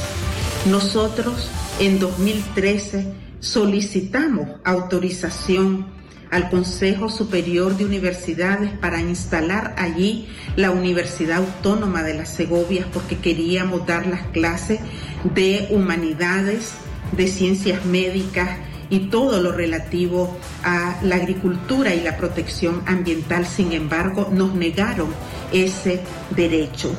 Nosotros 0.66 1.50
en 1.78 1.98
2013 1.98 3.06
solicitamos 3.40 4.48
autorización 4.64 5.86
al 6.30 6.50
Consejo 6.50 7.08
Superior 7.08 7.76
de 7.76 7.84
Universidades 7.84 8.70
para 8.72 9.00
instalar 9.00 9.74
allí 9.78 10.28
la 10.56 10.70
Universidad 10.70 11.38
Autónoma 11.38 12.02
de 12.02 12.14
las 12.14 12.30
Segovias 12.30 12.86
porque 12.92 13.16
queríamos 13.16 13.86
dar 13.86 14.06
las 14.06 14.22
clases 14.28 14.80
de 15.34 15.68
humanidades, 15.70 16.72
de 17.12 17.28
ciencias 17.28 17.84
médicas 17.86 18.50
y 18.90 19.00
todo 19.10 19.40
lo 19.40 19.52
relativo 19.52 20.36
a 20.64 20.98
la 21.02 21.16
agricultura 21.16 21.94
y 21.94 22.00
la 22.00 22.16
protección 22.16 22.82
ambiental. 22.86 23.46
Sin 23.46 23.72
embargo, 23.72 24.28
nos 24.32 24.54
negaron 24.54 25.08
ese 25.52 26.00
derecho. 26.30 26.90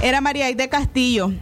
Era 0.00 0.20
María 0.20 0.46
Aide 0.46 0.68
Castillo, 0.68 1.32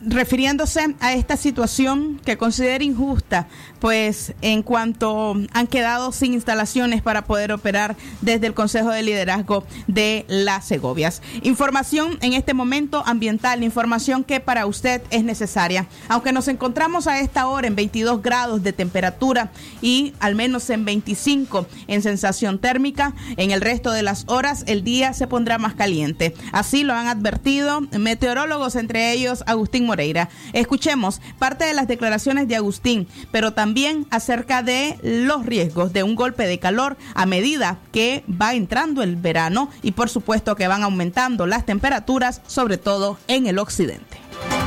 refiriéndose 0.00 0.94
a 1.00 1.12
esta 1.12 1.36
situación 1.36 2.18
que 2.24 2.38
considera 2.38 2.82
injusta, 2.82 3.46
pues 3.78 4.32
en 4.40 4.62
cuanto 4.62 5.36
han 5.52 5.66
quedado 5.66 6.10
sin 6.10 6.32
instalaciones 6.32 7.02
para 7.02 7.26
poder 7.26 7.52
operar 7.52 7.94
desde 8.22 8.46
el 8.46 8.54
Consejo 8.54 8.88
de 8.88 9.02
Liderazgo 9.02 9.66
de 9.86 10.24
las 10.28 10.64
Segovias. 10.64 11.20
Información 11.42 12.18
en 12.22 12.32
este 12.32 12.54
momento 12.54 13.02
ambiental, 13.04 13.62
información 13.62 14.24
que 14.24 14.40
para 14.40 14.64
usted 14.64 15.02
es 15.10 15.22
necesaria. 15.22 15.86
Aunque 16.08 16.32
nos 16.32 16.48
encontramos 16.48 17.06
a 17.06 17.20
esta 17.20 17.46
hora 17.48 17.66
en 17.66 17.76
22 17.76 18.22
grados 18.22 18.62
de 18.62 18.72
temperatura 18.72 19.52
y 19.82 20.14
al 20.20 20.34
menos 20.34 20.70
en 20.70 20.86
25 20.86 21.66
en 21.86 22.02
sensación 22.02 22.58
térmica, 22.58 23.12
en 23.36 23.50
el 23.50 23.60
resto 23.60 23.92
de 23.92 24.02
las 24.02 24.24
horas 24.26 24.64
el 24.66 24.84
día 24.84 25.12
se 25.12 25.26
pondrá 25.26 25.58
más 25.58 25.74
caliente. 25.74 26.34
Así 26.50 26.82
lo 26.82 26.94
han 26.94 27.08
advertido 27.08 27.73
meteorólogos, 27.80 28.76
entre 28.76 29.12
ellos 29.12 29.44
Agustín 29.46 29.86
Moreira. 29.86 30.28
Escuchemos 30.52 31.20
parte 31.38 31.64
de 31.64 31.74
las 31.74 31.88
declaraciones 31.88 32.48
de 32.48 32.56
Agustín, 32.56 33.08
pero 33.30 33.52
también 33.52 34.06
acerca 34.10 34.62
de 34.62 34.98
los 35.02 35.46
riesgos 35.46 35.92
de 35.92 36.02
un 36.02 36.14
golpe 36.14 36.46
de 36.46 36.58
calor 36.58 36.96
a 37.14 37.26
medida 37.26 37.78
que 37.92 38.24
va 38.30 38.54
entrando 38.54 39.02
el 39.02 39.16
verano 39.16 39.70
y 39.82 39.92
por 39.92 40.08
supuesto 40.08 40.56
que 40.56 40.68
van 40.68 40.82
aumentando 40.82 41.46
las 41.46 41.66
temperaturas, 41.66 42.40
sobre 42.46 42.78
todo 42.78 43.18
en 43.28 43.46
el 43.46 43.58
occidente. 43.58 44.18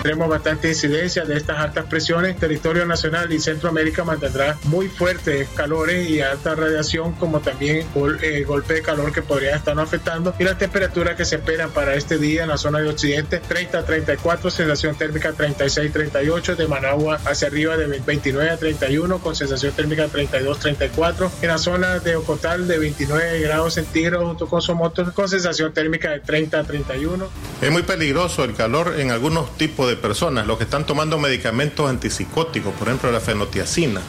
Tenemos 0.02 0.30
bastante 0.30 0.70
incidencia 0.70 1.26
de 1.26 1.36
estas 1.38 1.58
altas 1.58 1.86
presiones. 1.86 2.38
Territorio 2.38 2.86
nacional 2.86 3.32
y 3.32 3.40
Centroamérica 3.40 4.04
mantendrá 4.04 4.58
muy 4.64 4.88
fuertes 4.88 5.48
calores 5.56 6.10
y 6.10 6.22
alta 6.22 6.56
radiación, 6.56 7.14
como 7.14 7.40
también 7.40 7.86
gol, 7.94 8.20
eh, 8.22 8.44
golpe 8.44 8.76
de 8.76 8.82
calor 8.82 9.12
que 9.12 9.22
podría 9.22 9.56
estar 9.56 9.78
afectando. 9.80 10.34
Y 10.40 10.44
las 10.44 10.58
temperaturas 10.58 11.16
que 11.16 11.26
se 11.26 11.36
esperan 11.36 11.72
para 11.72 11.96
este 11.96 12.18
día 12.18 12.44
en 12.44 12.50
la 12.50 12.58
zona 12.58 12.80
de 12.80 12.90
Occidente, 12.90 13.40
30 13.40 13.80
a 13.80 13.84
34, 13.84 14.50
sensación 14.50 14.96
térmica 14.96 15.34
36 15.34 15.92
38, 15.92 16.56
de 16.56 16.68
Managua 16.68 17.20
hacia 17.26 17.48
arriba 17.48 17.78
de 17.78 17.88
29 17.88 18.50
a 18.50 18.58
31, 18.58 19.20
con 19.20 19.36
sensación 19.36 19.74
térmica 19.74 20.08
32 20.08 20.60
34. 20.60 21.32
En 21.42 21.48
la 21.50 21.58
zona 21.58 22.00
de 22.00 22.16
Ocotal 22.16 22.68
de 22.68 22.78
29 22.78 23.40
grados 23.42 23.74
centígrados 23.74 24.28
junto 24.28 24.48
con 24.48 24.62
Somoto, 24.62 25.14
con 25.14 25.28
sensación 25.28 25.74
térmica 25.74 26.12
de 26.12 26.20
30 26.20 26.60
a 26.60 26.64
31. 26.64 27.30
Es 27.62 27.72
muy 27.72 27.84
peligroso 27.84 28.44
el 28.44 28.54
calor 28.54 28.96
en 28.98 29.12
algunos 29.12 29.56
tipos 29.58 29.87
de 29.88 29.96
personas, 29.96 30.48
los 30.48 30.58
que 30.58 30.66
están 30.66 30.86
tomando 30.86 31.18
medicamentos 31.18 31.90
antipsicóticos, 31.90 32.74
por 32.74 32.88
ejemplo 32.88 33.12
la 33.12 33.20
fenotiacina. 33.20 34.02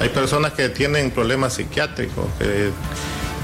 Hay 0.00 0.10
personas 0.10 0.52
que 0.52 0.68
tienen 0.68 1.10
problemas 1.10 1.54
psiquiátricos, 1.54 2.26
que 2.38 2.70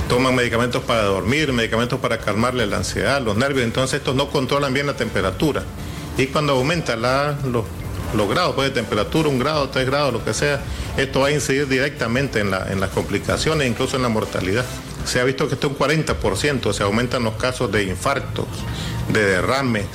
toman 0.09 0.35
medicamentos 0.35 0.83
para 0.85 1.03
dormir, 1.03 1.53
medicamentos 1.53 1.99
para 1.99 2.19
calmarle 2.19 2.67
la 2.67 2.79
ansiedad, 2.79 3.21
los 3.21 3.37
nervios, 3.37 3.65
entonces 3.65 3.99
estos 3.99 4.15
no 4.15 4.31
controlan 4.31 4.73
bien 4.73 4.87
la 4.87 4.97
temperatura. 4.97 5.63
Y 6.17 6.27
cuando 6.27 6.53
aumenta 6.53 6.95
los, 6.97 7.65
los 8.15 8.29
grados 8.29 8.55
pues, 8.55 8.69
de 8.69 8.75
temperatura, 8.75 9.29
un 9.29 9.39
grado, 9.39 9.69
tres 9.71 9.87
grados, 9.87 10.13
lo 10.13 10.25
que 10.25 10.33
sea, 10.33 10.61
esto 10.97 11.21
va 11.21 11.29
a 11.29 11.33
incidir 11.33 11.67
directamente 11.67 12.41
en, 12.41 12.51
la, 12.51 12.71
en 12.71 12.81
las 12.81 12.91
complicaciones, 12.91 13.69
incluso 13.69 13.97
en 13.97 14.03
la 14.03 14.09
mortalidad. 14.09 14.65
Se 15.05 15.21
ha 15.21 15.25
visto 15.25 15.49
que 15.49 15.55
esto 15.55 15.67
es 15.67 15.73
un 15.73 15.79
40%, 15.79 16.73
se 16.73 16.83
aumentan 16.83 17.25
los 17.25 17.35
casos 17.35 17.71
de 17.73 17.85
infartos, 17.85 18.47
de 19.09 19.25
derrames. 19.25 19.87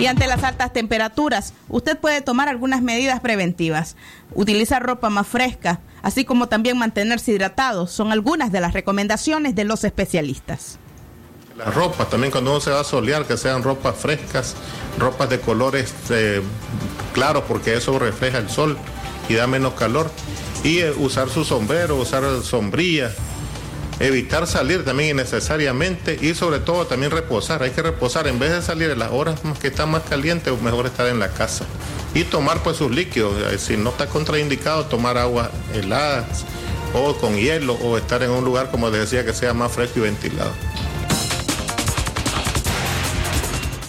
Y 0.00 0.06
ante 0.06 0.26
las 0.26 0.42
altas 0.44 0.72
temperaturas, 0.72 1.52
usted 1.68 1.98
puede 1.98 2.22
tomar 2.22 2.48
algunas 2.48 2.80
medidas 2.80 3.20
preventivas. 3.20 3.96
Utilizar 4.32 4.82
ropa 4.82 5.10
más 5.10 5.26
fresca, 5.26 5.80
así 6.00 6.24
como 6.24 6.48
también 6.48 6.78
mantenerse 6.78 7.32
hidratado, 7.32 7.86
son 7.86 8.10
algunas 8.10 8.50
de 8.50 8.62
las 8.62 8.72
recomendaciones 8.72 9.54
de 9.54 9.64
los 9.64 9.84
especialistas. 9.84 10.78
Las 11.54 11.74
ropas, 11.74 12.08
también 12.08 12.30
cuando 12.30 12.52
uno 12.52 12.60
se 12.60 12.70
va 12.70 12.80
a 12.80 12.84
solear, 12.84 13.26
que 13.26 13.36
sean 13.36 13.62
ropas 13.62 13.94
frescas, 13.94 14.56
ropas 14.98 15.28
de 15.28 15.38
colores 15.38 15.92
eh, 16.08 16.40
claros, 17.12 17.44
porque 17.46 17.74
eso 17.74 17.98
refleja 17.98 18.38
el 18.38 18.48
sol 18.48 18.78
y 19.28 19.34
da 19.34 19.46
menos 19.46 19.74
calor. 19.74 20.10
Y 20.64 20.78
eh, 20.78 20.92
usar 20.92 21.28
su 21.28 21.44
sombrero, 21.44 21.96
usar 21.96 22.24
sombrilla, 22.42 23.12
evitar 24.00 24.46
salir 24.46 24.84
también 24.84 25.10
innecesariamente 25.10 26.18
y 26.20 26.34
sobre 26.34 26.58
todo 26.58 26.86
también 26.86 27.12
reposar. 27.12 27.62
Hay 27.62 27.70
que 27.70 27.82
reposar 27.82 28.26
en 28.26 28.38
vez 28.38 28.50
de 28.50 28.62
salir 28.62 28.90
en 28.90 28.98
las 28.98 29.12
horas 29.12 29.38
que 29.60 29.68
están 29.68 29.90
más 29.90 30.02
calientes, 30.02 30.60
mejor 30.62 30.86
estar 30.86 31.06
en 31.06 31.20
la 31.20 31.28
casa. 31.28 31.64
Y 32.14 32.24
tomar 32.24 32.62
pues 32.62 32.78
sus 32.78 32.90
líquidos. 32.90 33.34
Si 33.60 33.76
no 33.76 33.90
está 33.90 34.06
contraindicado, 34.06 34.86
tomar 34.86 35.18
agua 35.18 35.50
helada 35.74 36.26
o 36.94 37.14
con 37.18 37.36
hielo 37.36 37.74
o 37.74 37.96
estar 37.98 38.22
en 38.22 38.30
un 38.30 38.44
lugar, 38.44 38.70
como 38.70 38.88
les 38.88 39.02
decía, 39.02 39.24
que 39.24 39.32
sea 39.32 39.54
más 39.54 39.70
fresco 39.70 40.00
y 40.00 40.02
ventilado. 40.02 40.50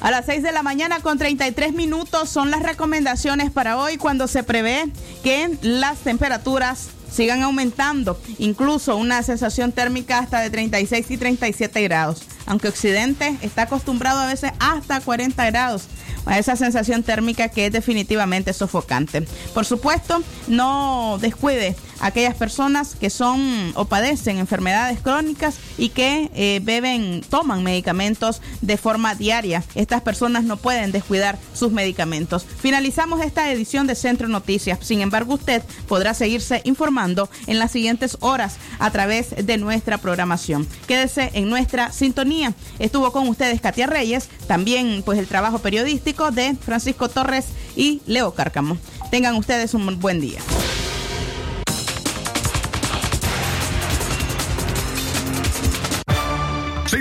A 0.02 0.10
las 0.10 0.26
6 0.26 0.41
de 0.43 0.52
la 0.52 0.63
mañana 0.63 1.00
con 1.00 1.19
33 1.19 1.74
minutos 1.74 2.28
son 2.30 2.50
las 2.50 2.63
recomendaciones 2.63 3.52
para 3.52 3.78
hoy 3.78 3.97
cuando 3.97 4.28
se 4.28 4.43
prevé 4.43 4.86
que 5.24 5.58
las 5.62 6.00
temperaturas 6.00 6.89
sigan 7.12 7.43
aumentando, 7.43 8.19
incluso 8.38 8.95
una 8.97 9.21
sensación 9.24 9.71
térmica 9.71 10.19
hasta 10.19 10.39
de 10.39 10.50
36 10.50 11.12
y 11.12 11.17
37 11.17 11.82
grados, 11.84 12.24
aunque 12.45 12.69
Occidente 12.69 13.38
está 13.41 13.63
acostumbrado 13.63 14.19
a 14.19 14.28
veces 14.28 14.52
hasta 14.60 15.02
40 15.02 15.45
grados 15.47 15.88
a 16.26 16.38
esa 16.38 16.56
sensación 16.56 17.04
térmica 17.04 17.50
que 17.50 17.67
es 17.67 17.71
definitivamente 17.71 18.54
sofocante. 18.54 19.28
Por 19.54 19.65
supuesto, 19.65 20.24
no 20.47 21.17
descuide 21.19 21.76
aquellas 22.02 22.36
personas 22.36 22.96
que 22.96 23.10
son 23.10 23.72
o 23.76 23.86
padecen 23.86 24.38
enfermedades 24.38 25.00
crónicas 25.00 25.56
y 25.78 25.90
que 25.90 26.30
eh, 26.34 26.60
beben, 26.64 27.22
toman 27.30 27.64
medicamentos 27.64 28.42
de 28.62 28.78
forma 28.78 29.16
diaria. 29.16 29.64
Estas 29.76 30.02
personas 30.02 30.44
no 30.44 30.58
pueden 30.58 30.92
descuidar 30.92 31.38
sus 31.54 31.72
medicamentos. 31.72 32.46
Finalizamos 32.46 33.22
esta 33.22 33.52
edición 33.52 33.88
de 33.88 33.96
Centro 33.96 34.28
Noticias. 34.28 34.80
Sin 34.82 35.02
embargo, 35.02 35.36
usted 35.36 35.64
podrá 35.88 36.14
seguirse 36.14 36.62
informando 36.66 37.30
en 37.48 37.60
las 37.60 37.72
siguientes 37.72 38.18
horas 38.20 38.58
a 38.80 38.92
través 38.92 39.46
de 39.46 39.58
nuestra 39.58 39.98
programación. 40.00 40.68
Quédese 40.88 41.30
en 41.34 41.50
nuestra 41.50 41.92
sintonía. 41.92 42.54
Estuvo 42.80 43.12
con 43.12 43.28
ustedes 43.28 43.62
Katia 43.62 43.88
Reyes, 43.88 44.30
también 44.48 45.04
pues 45.04 45.20
el 45.20 45.28
trabajo 45.28 45.60
periodístico 45.60 46.32
de 46.32 46.56
Francisco 46.56 47.10
Torres 47.10 47.48
y 47.76 48.02
Leo 48.06 48.34
Cárcamo. 48.34 48.78
Tengan 49.12 49.36
ustedes 49.36 49.74
un 49.74 50.00
buen 50.00 50.22
día. 50.22 50.40